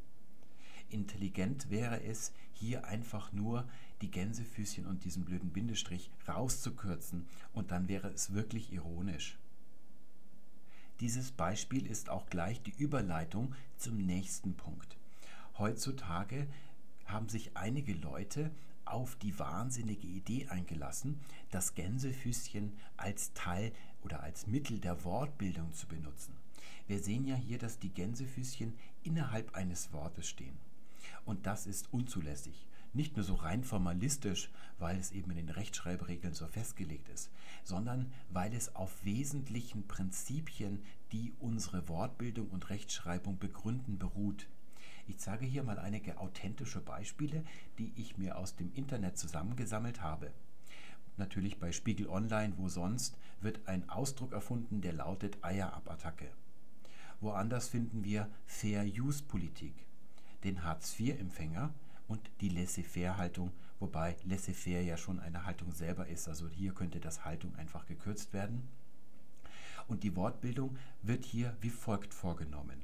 [0.89, 3.67] Intelligent wäre es, hier einfach nur
[4.01, 9.37] die Gänsefüßchen und diesen blöden Bindestrich rauszukürzen und dann wäre es wirklich ironisch.
[11.01, 14.95] Dieses Beispiel ist auch gleich die Überleitung zum nächsten Punkt.
[15.57, 16.47] Heutzutage
[17.05, 18.51] haben sich einige Leute
[18.85, 21.19] auf die wahnsinnige Idee eingelassen,
[21.51, 23.73] das Gänsefüßchen als Teil
[24.03, 26.33] oder als Mittel der Wortbildung zu benutzen.
[26.87, 28.73] Wir sehen ja hier, dass die Gänsefüßchen
[29.03, 30.57] innerhalb eines Wortes stehen.
[31.25, 32.67] Und das ist unzulässig.
[32.95, 37.29] Nicht nur so rein formalistisch, weil es eben in den Rechtschreibregeln so festgelegt ist,
[37.61, 40.81] sondern weil es auf wesentlichen Prinzipien,
[41.11, 44.47] die unsere Wortbildung und Rechtschreibung begründen, beruht.
[45.09, 47.43] Ich zeige hier mal einige authentische Beispiele,
[47.79, 50.31] die ich mir aus dem Internet zusammengesammelt habe.
[51.17, 56.31] Natürlich bei Spiegel Online, wo sonst, wird ein Ausdruck erfunden, der lautet Eier ab Attacke.
[57.19, 59.73] Woanders finden wir Fair Use Politik,
[60.45, 61.73] den Hartz-IV-Empfänger
[62.07, 66.27] und die Laissez-faire-Haltung, wobei Laissez-faire ja schon eine Haltung selber ist.
[66.27, 68.67] Also hier könnte das Haltung einfach gekürzt werden.
[69.87, 72.81] Und die Wortbildung wird hier wie folgt vorgenommen.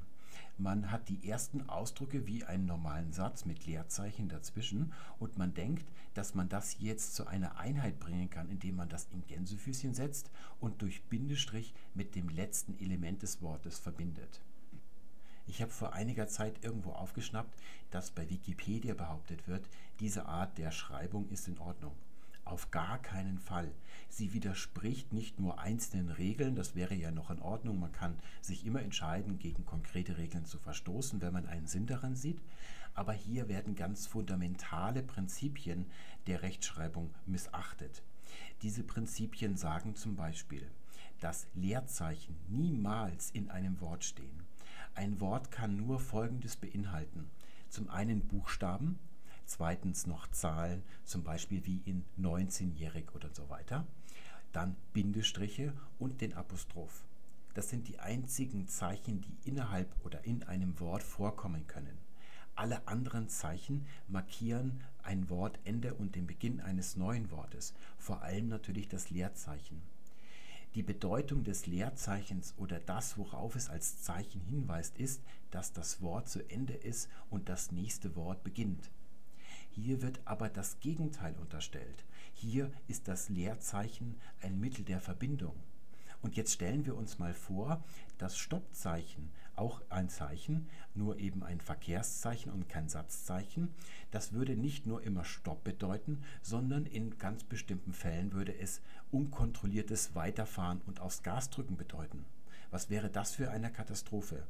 [0.58, 5.90] Man hat die ersten Ausdrücke wie einen normalen Satz mit Leerzeichen dazwischen und man denkt,
[6.14, 10.30] dass man das jetzt zu einer Einheit bringen kann, indem man das in Gänsefüßchen setzt
[10.60, 14.42] und durch Bindestrich mit dem letzten Element des Wortes verbindet.
[15.46, 17.58] Ich habe vor einiger Zeit irgendwo aufgeschnappt,
[17.90, 19.68] dass bei Wikipedia behauptet wird,
[20.00, 21.92] diese Art der Schreibung ist in Ordnung.
[22.44, 23.70] Auf gar keinen Fall.
[24.08, 28.66] Sie widerspricht nicht nur einzelnen Regeln, das wäre ja noch in Ordnung, man kann sich
[28.66, 32.40] immer entscheiden, gegen konkrete Regeln zu verstoßen, wenn man einen Sinn daran sieht,
[32.94, 35.86] aber hier werden ganz fundamentale Prinzipien
[36.26, 38.02] der Rechtschreibung missachtet.
[38.62, 40.68] Diese Prinzipien sagen zum Beispiel,
[41.20, 44.41] dass Leerzeichen niemals in einem Wort stehen.
[44.94, 47.30] Ein Wort kann nur Folgendes beinhalten.
[47.70, 48.98] Zum einen Buchstaben,
[49.46, 53.86] zweitens noch Zahlen, zum Beispiel wie in 19-jährig oder so weiter,
[54.52, 57.04] dann Bindestriche und den Apostroph.
[57.54, 61.96] Das sind die einzigen Zeichen, die innerhalb oder in einem Wort vorkommen können.
[62.54, 68.88] Alle anderen Zeichen markieren ein Wortende und den Beginn eines neuen Wortes, vor allem natürlich
[68.88, 69.80] das Leerzeichen.
[70.74, 76.28] Die Bedeutung des Leerzeichens oder das, worauf es als Zeichen hinweist, ist, dass das Wort
[76.30, 78.90] zu Ende ist und das nächste Wort beginnt.
[79.68, 82.04] Hier wird aber das Gegenteil unterstellt.
[82.32, 85.56] Hier ist das Leerzeichen ein Mittel der Verbindung.
[86.22, 87.84] Und jetzt stellen wir uns mal vor,
[88.16, 93.68] das Stoppzeichen, auch ein Zeichen, nur eben ein Verkehrszeichen und kein Satzzeichen,
[94.10, 98.80] das würde nicht nur immer Stopp bedeuten, sondern in ganz bestimmten Fällen würde es
[99.10, 102.24] unkontrolliertes Weiterfahren und aufs Gas drücken bedeuten.
[102.70, 104.42] Was wäre das für eine Katastrophe?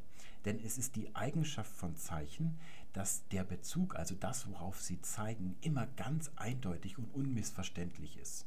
[0.45, 2.59] Denn es ist die Eigenschaft von Zeichen,
[2.93, 8.47] dass der Bezug, also das, worauf sie zeigen, immer ganz eindeutig und unmissverständlich ist.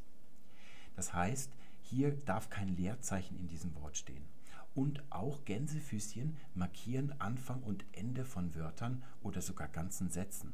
[0.96, 1.52] Das heißt,
[1.82, 4.35] hier darf kein Leerzeichen in diesem Wort stehen.
[4.76, 10.54] Und auch Gänsefüßchen markieren Anfang und Ende von Wörtern oder sogar ganzen Sätzen.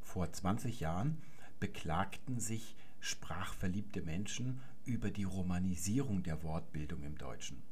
[0.00, 1.18] Vor 20 Jahren
[1.60, 7.62] beklagten sich sprachverliebte Menschen über die Romanisierung der Wortbildung im Deutschen.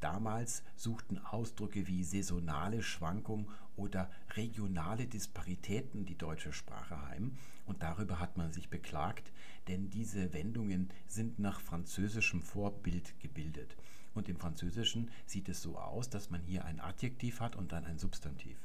[0.00, 8.20] Damals suchten Ausdrücke wie saisonale Schwankung oder regionale Disparitäten die deutsche Sprache heim und darüber
[8.20, 9.32] hat man sich beklagt,
[9.68, 13.76] denn diese Wendungen sind nach französischem Vorbild gebildet.
[14.14, 17.84] Und im Französischen sieht es so aus, dass man hier ein Adjektiv hat und dann
[17.84, 18.56] ein Substantiv.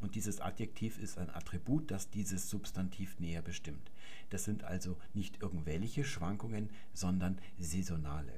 [0.00, 3.90] Und dieses Adjektiv ist ein Attribut, das dieses Substantiv näher bestimmt.
[4.30, 8.32] Das sind also nicht irgendwelche Schwankungen, sondern saisonale.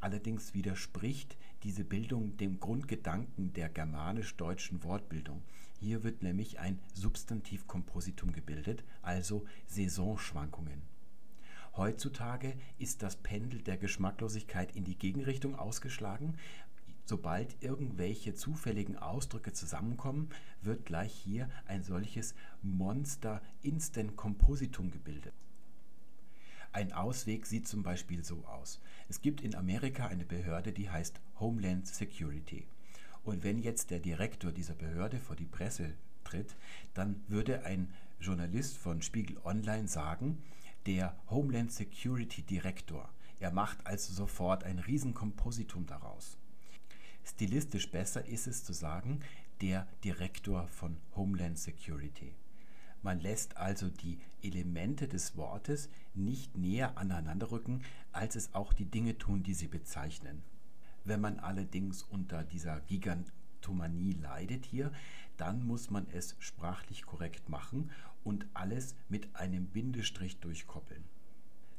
[0.00, 5.42] Allerdings widerspricht diese Bildung dem Grundgedanken der germanisch-deutschen Wortbildung.
[5.78, 10.82] Hier wird nämlich ein Substantivkompositum gebildet, also Saisonschwankungen.
[11.76, 16.36] Heutzutage ist das Pendel der Geschmacklosigkeit in die Gegenrichtung ausgeschlagen.
[17.04, 20.30] Sobald irgendwelche zufälligen Ausdrücke zusammenkommen,
[20.62, 25.34] wird gleich hier ein solches Monster Instant Kompositum gebildet.
[26.76, 28.82] Ein Ausweg sieht zum Beispiel so aus.
[29.08, 32.66] Es gibt in Amerika eine Behörde, die heißt Homeland Security.
[33.24, 36.54] Und wenn jetzt der Direktor dieser Behörde vor die Presse tritt,
[36.92, 40.42] dann würde ein Journalist von Spiegel Online sagen,
[40.84, 43.08] der Homeland Security Direktor.
[43.40, 46.36] Er macht also sofort ein Riesenkompositum daraus.
[47.24, 49.20] Stilistisch besser ist es zu sagen,
[49.62, 52.34] der Direktor von Homeland Security.
[53.06, 59.16] Man lässt also die Elemente des Wortes nicht näher aneinanderrücken, als es auch die Dinge
[59.16, 60.42] tun, die sie bezeichnen.
[61.04, 64.90] Wenn man allerdings unter dieser Gigantomanie leidet hier,
[65.36, 67.92] dann muss man es sprachlich korrekt machen
[68.24, 71.04] und alles mit einem Bindestrich durchkoppeln.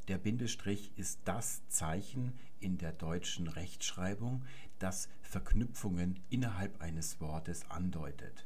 [0.07, 4.45] Der Bindestrich ist das Zeichen in der deutschen Rechtschreibung,
[4.79, 8.45] das Verknüpfungen innerhalb eines Wortes andeutet.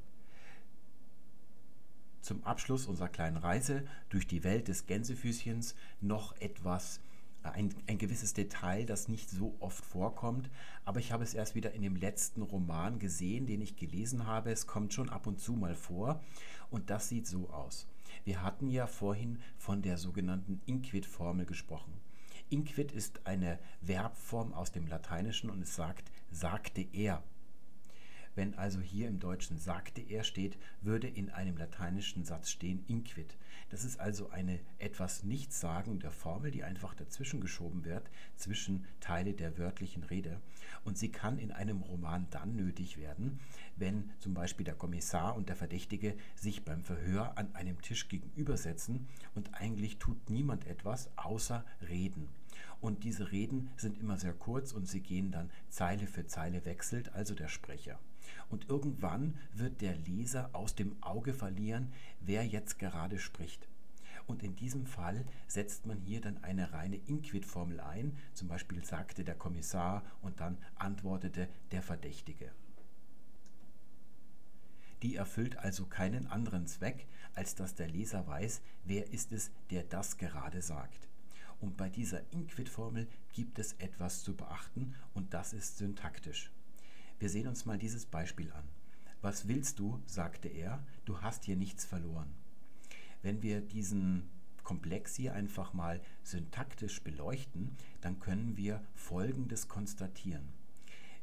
[2.22, 7.02] Zum Abschluss unserer kleinen Reise durch die Welt des Gänsefüßchens noch etwas,
[7.44, 10.50] äh, ein, ein gewisses Detail, das nicht so oft vorkommt,
[10.86, 14.52] aber ich habe es erst wieder in dem letzten Roman gesehen, den ich gelesen habe.
[14.52, 16.22] Es kommt schon ab und zu mal vor
[16.70, 17.88] und das sieht so aus.
[18.24, 21.94] Wir hatten ja vorhin von der sogenannten Inquit-Formel gesprochen.
[22.50, 27.24] Inquit ist eine Verbform aus dem Lateinischen und es sagt, sagte er.
[28.38, 33.36] Wenn also hier im Deutschen sagte er steht, würde in einem lateinischen Satz stehen inquit.
[33.72, 39.58] Das ist also eine etwas nichtssagende Formel, die einfach dazwischen geschoben wird, zwischen Teile der
[39.58, 40.40] wörtlichen Rede.
[40.84, 43.40] Und sie kann in einem Roman dann nötig werden,
[43.76, 49.08] wenn zum Beispiel der Kommissar und der Verdächtige sich beim Verhör an einem Tisch gegenübersetzen
[49.34, 52.30] und eigentlich tut niemand etwas außer reden.
[52.80, 57.14] Und diese Reden sind immer sehr kurz und sie gehen dann Zeile für Zeile wechselt,
[57.14, 58.00] also der Sprecher.
[58.50, 63.68] Und irgendwann wird der Leser aus dem Auge verlieren, wer jetzt gerade spricht.
[64.28, 69.24] Und in diesem Fall setzt man hier dann eine reine Inquit-Formel ein, zum Beispiel sagte
[69.24, 72.52] der Kommissar und dann antwortete der Verdächtige.
[75.04, 79.84] Die erfüllt also keinen anderen Zweck, als dass der Leser weiß, wer ist es, der
[79.84, 81.08] das gerade sagt.
[81.60, 86.52] Und bei dieser Inquit-Formel gibt es etwas zu beachten und das ist syntaktisch.
[87.20, 88.64] Wir sehen uns mal dieses Beispiel an.
[89.22, 90.00] Was willst du?
[90.06, 92.34] sagte er, du hast hier nichts verloren.
[93.24, 94.30] Wenn wir diesen
[94.64, 100.50] Komplex hier einfach mal syntaktisch beleuchten, dann können wir Folgendes konstatieren.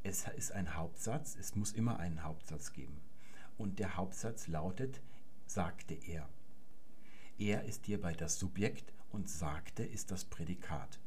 [0.03, 3.01] Es ist ein Hauptsatz, es muss immer einen Hauptsatz geben.
[3.57, 5.01] Und der Hauptsatz lautet,
[5.47, 6.29] sagte er.
[7.39, 11.01] Er ist hierbei das Subjekt und sagte ist das Prädikat.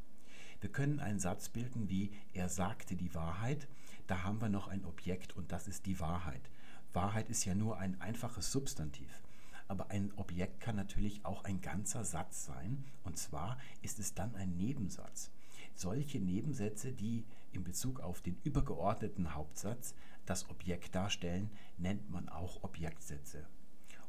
[0.62, 3.68] Wir können einen Satz bilden wie er sagte die Wahrheit
[4.08, 6.50] da haben wir noch ein Objekt und das ist die Wahrheit.
[6.94, 9.22] Wahrheit ist ja nur ein einfaches Substantiv.
[9.68, 12.86] Aber ein Objekt kann natürlich auch ein ganzer Satz sein.
[13.04, 15.30] Und zwar ist es dann ein Nebensatz.
[15.76, 19.94] Solche Nebensätze, die in Bezug auf den übergeordneten Hauptsatz
[20.26, 23.46] das Objekt darstellen, nennt man auch Objektsätze.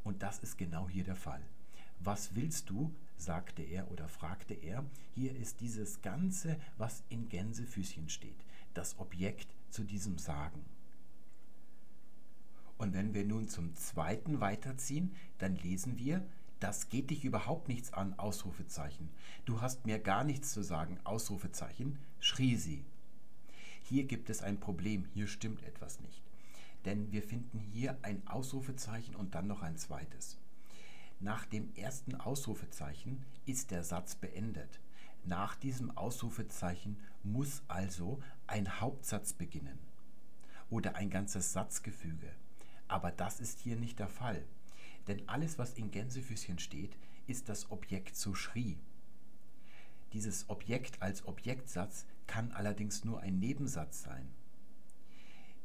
[0.05, 1.43] Und das ist genau hier der Fall.
[1.99, 2.95] Was willst du?
[3.19, 4.85] Sagte er oder fragte er.
[5.15, 8.45] Hier ist dieses Ganze, was in Gänsefüßchen steht.
[8.75, 10.65] Das Objekt zu diesem Sagen.
[12.79, 16.25] Und wenn wir nun zum zweiten weiterziehen, dann lesen wir,
[16.61, 19.11] das geht dich überhaupt nichts an, Ausrufezeichen.
[19.45, 22.85] Du hast mir gar nichts zu sagen, Ausrufezeichen, schrie sie.
[23.83, 26.23] Hier gibt es ein Problem, hier stimmt etwas nicht.
[26.85, 30.39] Denn wir finden hier ein Ausrufezeichen und dann noch ein zweites.
[31.21, 34.81] Nach dem ersten Ausrufezeichen ist der Satz beendet.
[35.25, 39.79] Nach diesem Ausrufezeichen muss also ein Hauptsatz beginnen
[40.71, 42.31] oder ein ganzes Satzgefüge.
[42.87, 44.45] Aber das ist hier nicht der Fall.
[45.09, 46.97] Denn alles, was in Gänsefüßchen steht,
[47.27, 48.79] ist das Objekt zu schrie.
[50.13, 54.29] Dieses Objekt als Objektsatz kann allerdings nur ein Nebensatz sein.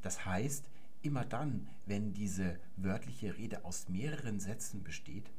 [0.01, 0.67] Das heißt,
[1.03, 5.29] immer dann, wenn diese wörtliche Rede aus mehreren Sätzen besteht,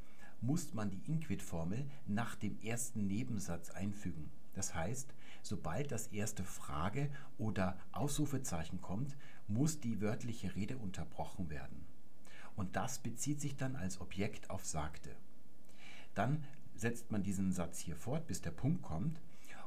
[0.45, 4.31] muss man die Inquit-Formel nach dem ersten Nebensatz einfügen.
[4.55, 9.17] Das heißt, sobald das erste Frage- oder Ausrufezeichen kommt,
[9.49, 11.85] muss die wörtliche Rede unterbrochen werden.
[12.57, 15.11] Und das bezieht sich dann als Objekt auf sagte.
[16.15, 16.45] Dann
[16.77, 19.21] setzt man diesen Satz hier fort, bis der Punkt kommt.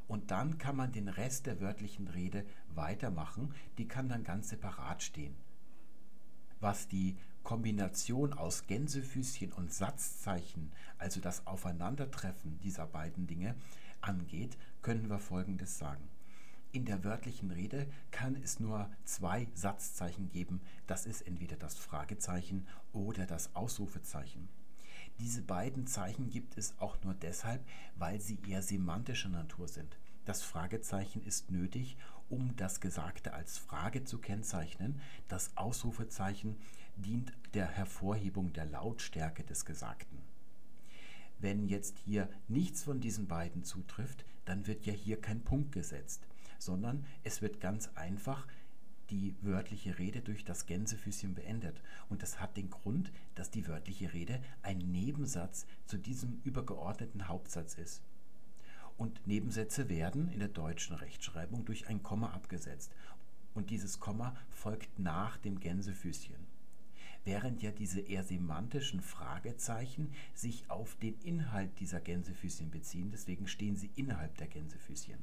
[0.08, 3.54] Und dann kann man den Rest der wörtlichen Rede weitermachen.
[3.78, 5.36] Die kann dann ganz separat stehen.
[6.62, 7.18] Was die
[7.48, 13.56] Kombination aus Gänsefüßchen und Satzzeichen, also das Aufeinandertreffen dieser beiden Dinge,
[14.02, 16.10] angeht, können wir Folgendes sagen.
[16.74, 20.60] In der wörtlichen Rede kann es nur zwei Satzzeichen geben.
[20.88, 24.50] Das ist entweder das Fragezeichen oder das Ausrufezeichen.
[25.18, 29.98] Diese beiden Zeichen gibt es auch nur deshalb, weil sie eher semantischer Natur sind.
[30.26, 31.96] Das Fragezeichen ist nötig,
[32.28, 35.00] um das Gesagte als Frage zu kennzeichnen.
[35.30, 36.58] Das Ausrufezeichen
[36.98, 40.18] dient der Hervorhebung der Lautstärke des Gesagten.
[41.40, 46.26] Wenn jetzt hier nichts von diesen beiden zutrifft, dann wird ja hier kein Punkt gesetzt,
[46.58, 48.48] sondern es wird ganz einfach
[49.12, 51.82] die wörtliche Rede durch das Gänsefüßchen beendet.
[52.10, 57.76] Und das hat den Grund, dass die wörtliche Rede ein Nebensatz zu diesem übergeordneten Hauptsatz
[57.76, 58.02] ist.
[58.98, 62.92] Und Nebensätze werden in der deutschen Rechtschreibung durch ein Komma abgesetzt.
[63.54, 66.47] Und dieses Komma folgt nach dem Gänsefüßchen
[67.28, 73.12] während ja diese eher semantischen Fragezeichen sich auf den Inhalt dieser Gänsefüßchen beziehen.
[73.12, 75.20] Deswegen stehen sie innerhalb der Gänsefüßchen.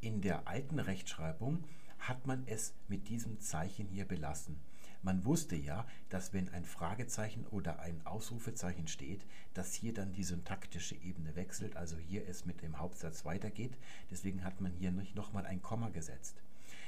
[0.00, 1.62] In der alten Rechtschreibung
[1.98, 4.56] hat man es mit diesem Zeichen hier belassen.
[5.02, 10.24] Man wusste ja, dass wenn ein Fragezeichen oder ein Ausrufezeichen steht, dass hier dann die
[10.24, 13.76] syntaktische Ebene wechselt, also hier es mit dem Hauptsatz weitergeht.
[14.10, 16.40] Deswegen hat man hier nicht nochmal ein Komma gesetzt.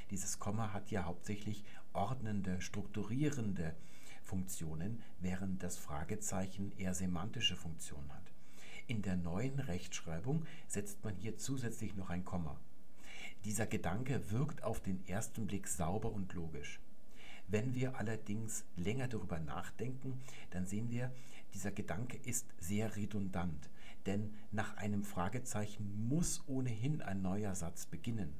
[0.09, 1.63] Dieses Komma hat ja hauptsächlich
[1.93, 3.73] ordnende, strukturierende
[4.23, 8.33] Funktionen, während das Fragezeichen eher semantische Funktionen hat.
[8.87, 12.59] In der neuen Rechtschreibung setzt man hier zusätzlich noch ein Komma.
[13.45, 16.79] Dieser Gedanke wirkt auf den ersten Blick sauber und logisch.
[17.47, 20.19] Wenn wir allerdings länger darüber nachdenken,
[20.51, 21.11] dann sehen wir,
[21.53, 23.69] dieser Gedanke ist sehr redundant,
[24.05, 28.33] denn nach einem Fragezeichen muss ohnehin ein neuer Satz beginnen.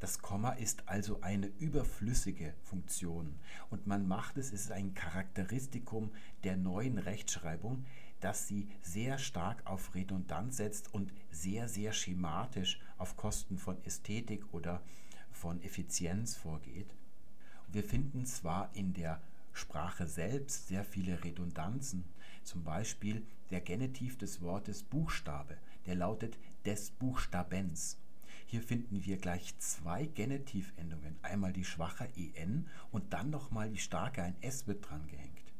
[0.00, 3.38] Das Komma ist also eine überflüssige Funktion
[3.68, 6.10] und man macht es, es ist ein Charakteristikum
[6.42, 7.84] der neuen Rechtschreibung,
[8.20, 14.42] dass sie sehr stark auf Redundanz setzt und sehr, sehr schematisch auf Kosten von Ästhetik
[14.54, 14.80] oder
[15.32, 16.94] von Effizienz vorgeht.
[17.68, 19.20] Wir finden zwar in der
[19.52, 22.04] Sprache selbst sehr viele Redundanzen,
[22.42, 27.98] zum Beispiel der Genitiv des Wortes Buchstabe, der lautet des Buchstabens.
[28.50, 34.24] Hier finden wir gleich zwei Genitivendungen, einmal die schwache en und dann nochmal die starke
[34.24, 35.54] ein s wird dran gehängt.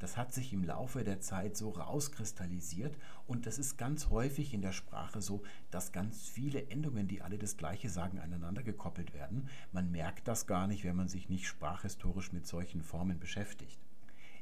[0.00, 2.98] Das hat sich im Laufe der Zeit so rauskristallisiert
[3.28, 7.38] und das ist ganz häufig in der Sprache so, dass ganz viele Endungen, die alle
[7.38, 9.48] das gleiche sagen, aneinander gekoppelt werden.
[9.70, 13.78] Man merkt das gar nicht, wenn man sich nicht sprachhistorisch mit solchen Formen beschäftigt.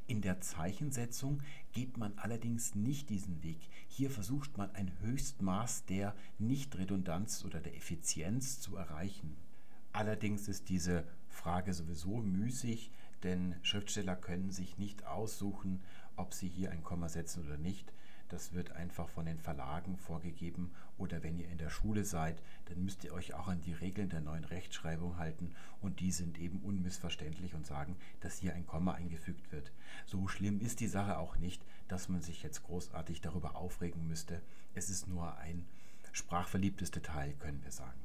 [0.09, 1.43] In der Zeichensetzung
[1.73, 3.59] geht man allerdings nicht diesen Weg.
[3.89, 9.37] Hier versucht man ein Höchstmaß der Nichtredundanz oder der Effizienz zu erreichen.
[9.93, 12.93] Allerdings ist diese Frage sowieso müßig,
[13.25, 15.83] denn Schriftsteller können sich nicht aussuchen,
[16.15, 17.93] ob sie hier ein Komma setzen oder nicht.
[18.29, 22.83] Das wird einfach von den Verlagen vorgegeben oder wenn ihr in der Schule seid, dann
[22.83, 26.59] müsst ihr euch auch an die Regeln der neuen Rechtschreibung halten und die sind eben
[26.61, 29.73] unmissverständlich und sagen, dass hier ein Komma eingefügt wird.
[30.07, 34.43] So schlimm ist die Sache auch nicht, dass man sich jetzt großartig darüber aufregen müsste.
[34.75, 35.65] Es ist nur ein
[36.13, 38.01] sprachverliebtes Detail, können wir sagen.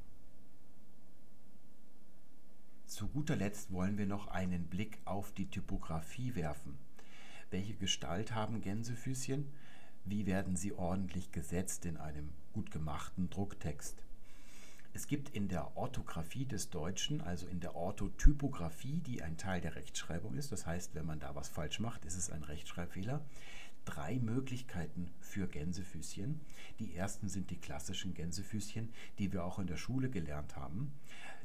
[2.86, 6.78] Zu guter Letzt wollen wir noch einen Blick auf die Typografie werfen.
[7.50, 9.48] Welche Gestalt haben Gänsefüßchen?
[10.06, 14.04] Wie werden sie ordentlich gesetzt in einem gut gemachten Drucktext?
[14.94, 19.76] Es gibt in der Orthographie des Deutschen, also in der Orthotypografie, die ein Teil der
[19.76, 23.24] Rechtschreibung ist, das heißt, wenn man da was falsch macht, ist es ein Rechtschreibfehler,
[23.86, 26.42] drei Möglichkeiten für Gänsefüßchen.
[26.80, 30.92] Die ersten sind die klassischen Gänsefüßchen, die wir auch in der Schule gelernt haben.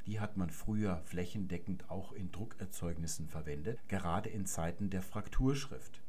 [0.06, 6.00] Die hat man früher flächendeckend auch in Druckerzeugnissen verwendet, gerade in Zeiten der Frakturschrift.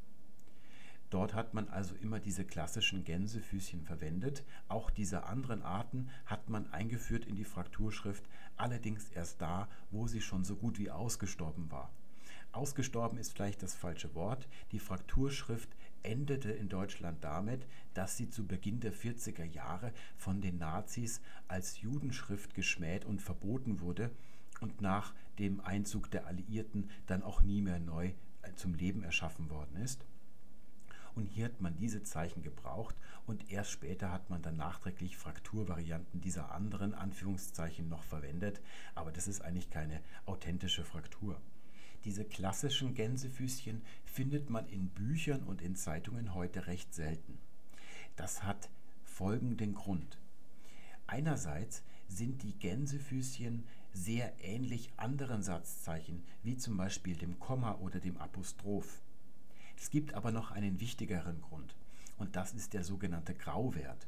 [1.10, 4.44] Dort hat man also immer diese klassischen Gänsefüßchen verwendet.
[4.68, 8.24] Auch diese anderen Arten hat man eingeführt in die Frakturschrift,
[8.58, 11.92] allerdings erst da, wo sie schon so gut wie ausgestorben war.
[12.52, 14.48] Ausgestorben ist vielleicht das falsche Wort.
[14.72, 15.70] Die Frakturschrift
[16.04, 21.82] endete in Deutschland damit, dass sie zu Beginn der 40er Jahre von den Nazis als
[21.82, 24.12] Judenschrift geschmäht und verboten wurde
[24.60, 28.08] und nach dem Einzug der Alliierten dann auch nie mehr neu
[28.42, 30.06] äh, zum Leben erschaffen worden ist.
[31.18, 32.96] Und hier hat man diese Zeichen gebraucht
[33.26, 38.62] und erst später hat man dann nachträglich Frakturvarianten dieser anderen Anführungszeichen noch verwendet,
[38.94, 41.42] aber das ist eigentlich keine authentische Fraktur.
[42.06, 47.40] Diese klassischen Gänsefüßchen findet man in Büchern und in Zeitungen heute recht selten.
[48.16, 48.70] Das hat
[49.04, 50.20] folgenden Grund.
[51.08, 58.20] Einerseits sind die Gänsefüßchen sehr ähnlich anderen Satzzeichen, wie zum Beispiel dem Komma oder dem
[58.20, 59.02] Apostroph.
[59.80, 61.76] Es gibt aber noch einen wichtigeren Grund,
[62.18, 64.08] und das ist der sogenannte Grauwert.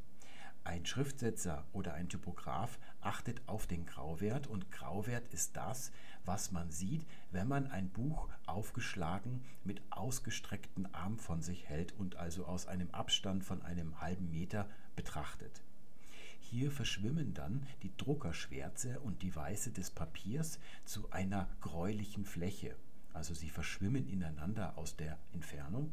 [0.63, 5.91] Ein Schriftsetzer oder ein Typograf achtet auf den Grauwert und Grauwert ist das,
[6.25, 12.15] was man sieht, wenn man ein Buch aufgeschlagen mit ausgestreckten Arm von sich hält und
[12.15, 15.61] also aus einem Abstand von einem halben Meter betrachtet.
[16.39, 22.75] Hier verschwimmen dann die Druckerschwärze und die Weiße des Papiers zu einer gräulichen Fläche.
[23.13, 25.91] Also sie verschwimmen ineinander aus der Entfernung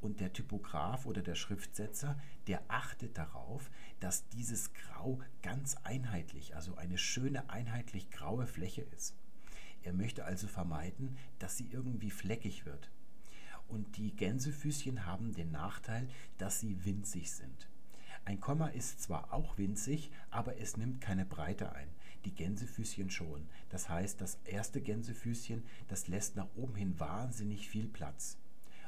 [0.00, 6.76] und der Typograf oder der Schriftsetzer, der achtet darauf, dass dieses Grau ganz einheitlich, also
[6.76, 9.14] eine schöne einheitlich graue Fläche ist.
[9.82, 12.90] Er möchte also vermeiden, dass sie irgendwie fleckig wird.
[13.68, 17.68] Und die Gänsefüßchen haben den Nachteil, dass sie winzig sind.
[18.24, 21.88] Ein Komma ist zwar auch winzig, aber es nimmt keine Breite ein.
[22.24, 23.48] Die Gänsefüßchen schon.
[23.70, 28.38] Das heißt, das erste Gänsefüßchen, das lässt nach oben hin wahnsinnig viel Platz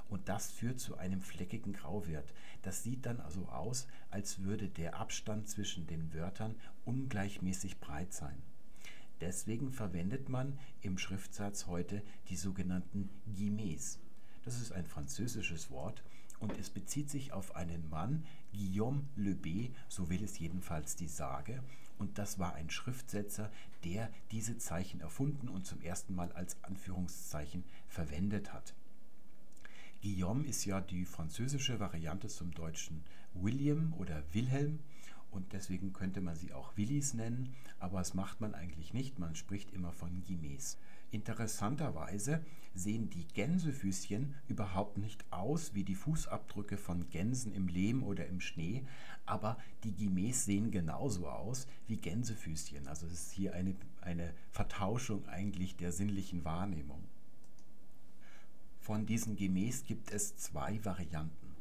[0.09, 2.33] und das führt zu einem fleckigen Grauwert.
[2.63, 6.55] Das sieht dann also aus, als würde der Abstand zwischen den Wörtern
[6.85, 8.43] ungleichmäßig breit sein.
[9.21, 13.99] Deswegen verwendet man im Schriftsatz heute die sogenannten Guillemets.
[14.45, 16.03] Das ist ein französisches Wort
[16.41, 21.09] und es bezieht sich auf einen Mann, Guillaume Le B, so will es jedenfalls die
[21.09, 21.63] Sage,
[21.99, 23.51] und das war ein Schriftsetzer,
[23.85, 28.75] der diese Zeichen erfunden und zum ersten Mal als Anführungszeichen verwendet hat.
[30.03, 34.81] Guillaume ist ja die französische Variante zum deutschen William oder Wilhelm
[35.31, 39.35] und deswegen könnte man sie auch Willis nennen, aber das macht man eigentlich nicht, man
[39.35, 40.79] spricht immer von Guimets.
[41.15, 48.27] Interessanterweise sehen die Gänsefüßchen überhaupt nicht aus wie die Fußabdrücke von Gänsen im Lehm oder
[48.27, 48.83] im Schnee,
[49.25, 52.89] aber die Guimets sehen genauso aus wie Gänsefüßchen.
[52.89, 57.05] Also es ist hier eine, eine Vertauschung eigentlich der sinnlichen Wahrnehmung.
[58.81, 61.55] Von diesen Gemäß gibt es zwei Varianten.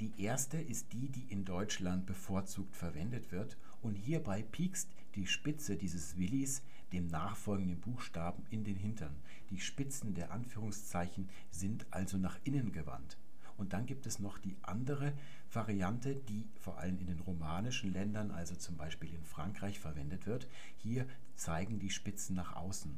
[0.00, 5.76] Die erste ist die, die in Deutschland bevorzugt verwendet wird und hierbei piekst die Spitze
[5.76, 6.60] dieses Willis
[6.92, 9.16] dem nachfolgenden Buchstaben in den Hintern.
[9.50, 13.16] Die Spitzen der Anführungszeichen sind also nach innen gewandt.
[13.56, 15.12] Und dann gibt es noch die andere
[15.52, 20.48] Variante, die vor allem in den romanischen Ländern, also zum Beispiel in Frankreich, verwendet wird.
[20.78, 21.06] Hier
[21.36, 22.96] zeigen die Spitzen nach außen.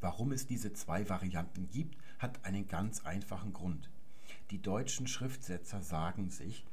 [0.00, 3.90] Warum es diese zwei Varianten gibt, hat einen ganz einfachen Grund.
[4.50, 6.64] Die deutschen Schriftsetzer sagen sich,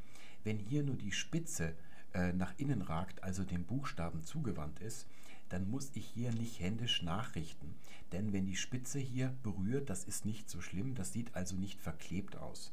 [0.43, 1.75] wenn hier nur die Spitze
[2.13, 5.07] äh, nach innen ragt, also dem Buchstaben zugewandt ist,
[5.49, 7.75] dann muss ich hier nicht händisch nachrichten.
[8.11, 11.81] Denn wenn die Spitze hier berührt, das ist nicht so schlimm, das sieht also nicht
[11.81, 12.71] verklebt aus.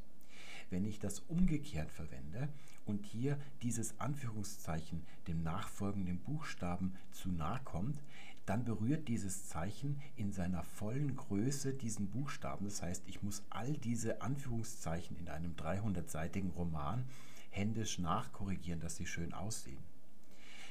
[0.71, 2.49] Wenn ich das umgekehrt verwende
[2.85, 8.03] und hier dieses Anführungszeichen dem nachfolgenden Buchstaben zu nahe kommt,
[8.47, 12.65] dann berührt dieses Zeichen in seiner vollen Größe diesen Buchstaben.
[12.65, 17.05] Das heißt, ich muss all diese Anführungszeichen in einem 300-seitigen Roman
[17.51, 19.83] händisch nachkorrigieren, dass sie schön aussehen.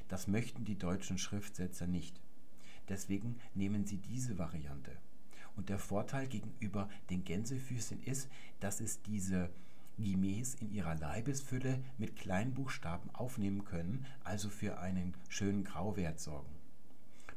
[0.08, 2.20] Das möchten die deutschen Schriftsetzer nicht.
[2.90, 4.92] Deswegen nehmen sie diese Variante.
[5.56, 8.30] Und der Vorteil gegenüber den Gänsefüßchen ist,
[8.60, 9.50] dass es diese
[9.98, 16.55] Guimets in ihrer Leibesfülle mit Kleinbuchstaben aufnehmen können, also für einen schönen Grauwert sorgen.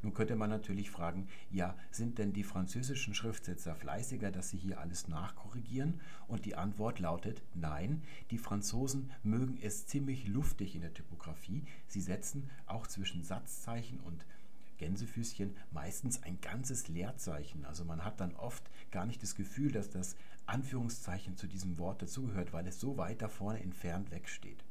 [0.02, 4.80] Nun könnte man natürlich fragen, ja, sind denn die französischen Schriftsetzer fleißiger, dass sie hier
[4.80, 6.00] alles nachkorrigieren?
[6.28, 11.64] Und die Antwort lautet nein, die Franzosen mögen es ziemlich luftig in der Typografie.
[11.88, 14.24] Sie setzen auch zwischen Satzzeichen und
[14.78, 17.64] Gänsefüßchen meistens ein ganzes Leerzeichen.
[17.64, 18.62] Also man hat dann oft
[18.92, 20.16] gar nicht das Gefühl, dass das
[20.46, 24.64] Anführungszeichen zu diesem Wort dazugehört, weil es so weit da vorne entfernt wegsteht.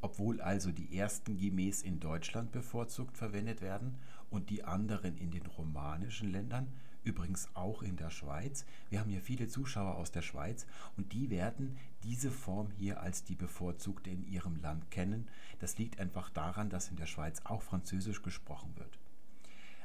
[0.00, 3.96] Obwohl also die ersten Gemäß in Deutschland bevorzugt verwendet werden
[4.30, 6.68] und die anderen in den romanischen Ländern,
[7.04, 8.64] übrigens auch in der Schweiz.
[8.90, 13.24] Wir haben hier viele Zuschauer aus der Schweiz und die werden diese Form hier als
[13.24, 15.28] die bevorzugte in ihrem Land kennen.
[15.60, 18.98] Das liegt einfach daran, dass in der Schweiz auch Französisch gesprochen wird.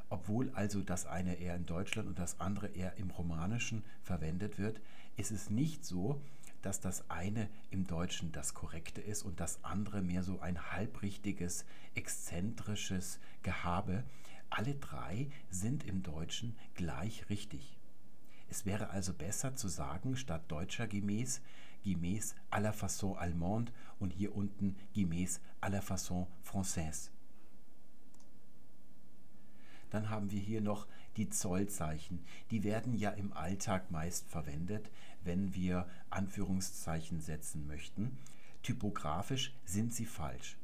[0.09, 4.79] Obwohl also das eine eher in Deutschland und das andere eher im Romanischen verwendet wird,
[5.17, 6.21] ist es nicht so,
[6.61, 11.65] dass das eine im Deutschen das Korrekte ist und das andere mehr so ein halbrichtiges,
[11.93, 14.03] exzentrisches Gehabe.
[14.55, 17.75] Alle drei sind im Deutschen gleich richtig.
[18.51, 21.41] Es wäre also besser zu sagen, statt deutscher gemäß,
[21.83, 27.09] gemäß à la façon allemande und hier unten gemäß à la façon française.
[29.89, 30.85] Dann haben wir hier noch
[31.17, 32.23] die Zollzeichen.
[32.51, 34.91] Die werden ja im Alltag meist verwendet,
[35.23, 38.19] wenn wir Anführungszeichen setzen möchten.
[38.61, 40.57] Typografisch sind sie falsch.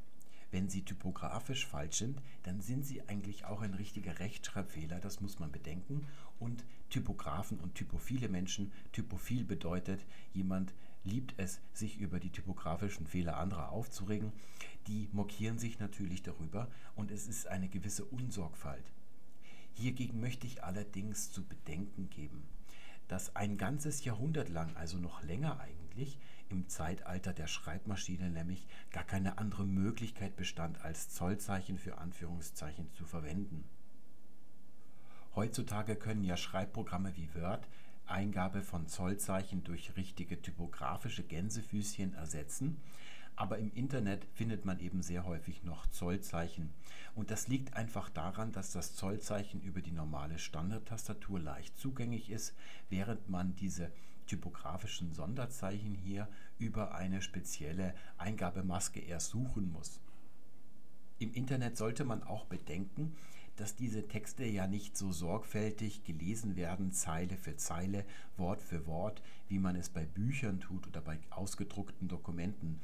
[0.52, 5.40] Wenn sie typografisch falsch sind, dann sind sie eigentlich auch ein richtiger Rechtschreibfehler, das muss
[5.40, 6.08] man bedenken.
[6.40, 10.04] Und Typografen und typophile Menschen, typophil bedeutet,
[10.34, 10.74] jemand
[11.04, 14.32] liebt es, sich über die typografischen Fehler anderer aufzuregen.
[14.88, 18.92] Die mokieren sich natürlich darüber und es ist eine gewisse Unsorgfalt.
[19.74, 22.44] Hiergegen möchte ich allerdings zu bedenken geben,
[23.10, 26.18] dass ein ganzes Jahrhundert lang, also noch länger eigentlich,
[26.48, 33.06] im Zeitalter der Schreibmaschine nämlich gar keine andere Möglichkeit bestand, als Zollzeichen für Anführungszeichen zu
[33.06, 33.66] verwenden.
[35.36, 37.68] Heutzutage können ja Schreibprogramme wie Word
[38.06, 42.82] Eingabe von Zollzeichen durch richtige typografische Gänsefüßchen ersetzen,
[43.40, 46.74] aber im Internet findet man eben sehr häufig noch Zollzeichen.
[47.16, 52.54] Und das liegt einfach daran, dass das Zollzeichen über die normale Standardtastatur leicht zugänglich ist,
[52.90, 53.94] während man diese
[54.28, 60.02] typografischen Sonderzeichen hier über eine spezielle Eingabemaske erst suchen muss.
[61.18, 63.16] Im Internet sollte man auch bedenken,
[63.56, 68.06] dass diese Texte ja nicht so sorgfältig gelesen werden, Zeile für Zeile,
[68.36, 72.80] Wort für Wort, wie man es bei Büchern tut oder bei ausgedruckten Dokumenten.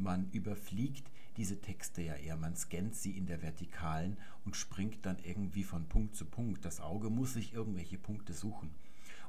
[0.00, 4.16] Man überfliegt diese Texte ja eher, man scannt sie in der Vertikalen
[4.46, 6.64] und springt dann irgendwie von Punkt zu Punkt.
[6.64, 8.70] Das Auge muss sich irgendwelche Punkte suchen.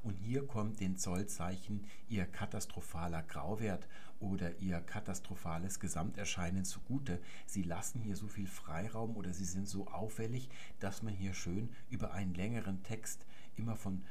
[0.02, 3.86] Und hier kommt den Zollzeichen ihr katastrophaler Grauwert
[4.22, 7.20] oder ihr katastrophales Gesamterscheinen zugute.
[7.46, 10.48] Sie lassen hier so viel Freiraum oder sie sind so auffällig,
[10.80, 13.26] dass man hier schön über einen längeren Text
[13.58, 14.04] immer von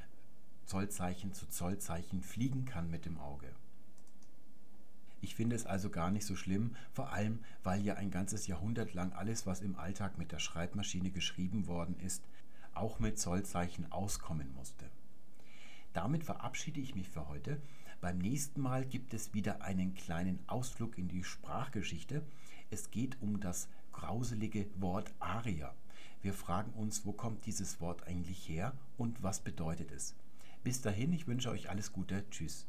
[0.67, 3.51] Zollzeichen zu Zollzeichen fliegen kann mit dem Auge.
[5.21, 8.95] Ich finde es also gar nicht so schlimm, vor allem weil ja ein ganzes Jahrhundert
[8.95, 12.23] lang alles, was im Alltag mit der Schreibmaschine geschrieben worden ist,
[12.75, 14.87] auch mit Zollzeichen auskommen musste.
[15.93, 17.61] Damit verabschiede ich mich für heute.
[18.01, 22.23] Beim nächsten Mal gibt es wieder einen kleinen Ausflug in die Sprachgeschichte.
[22.71, 25.75] Es geht um das grauselige Wort Aria.
[26.23, 30.15] Wir fragen uns, wo kommt dieses Wort eigentlich her und was bedeutet es?
[30.63, 32.25] Bis dahin, ich wünsche euch alles Gute.
[32.31, 32.67] Tschüss.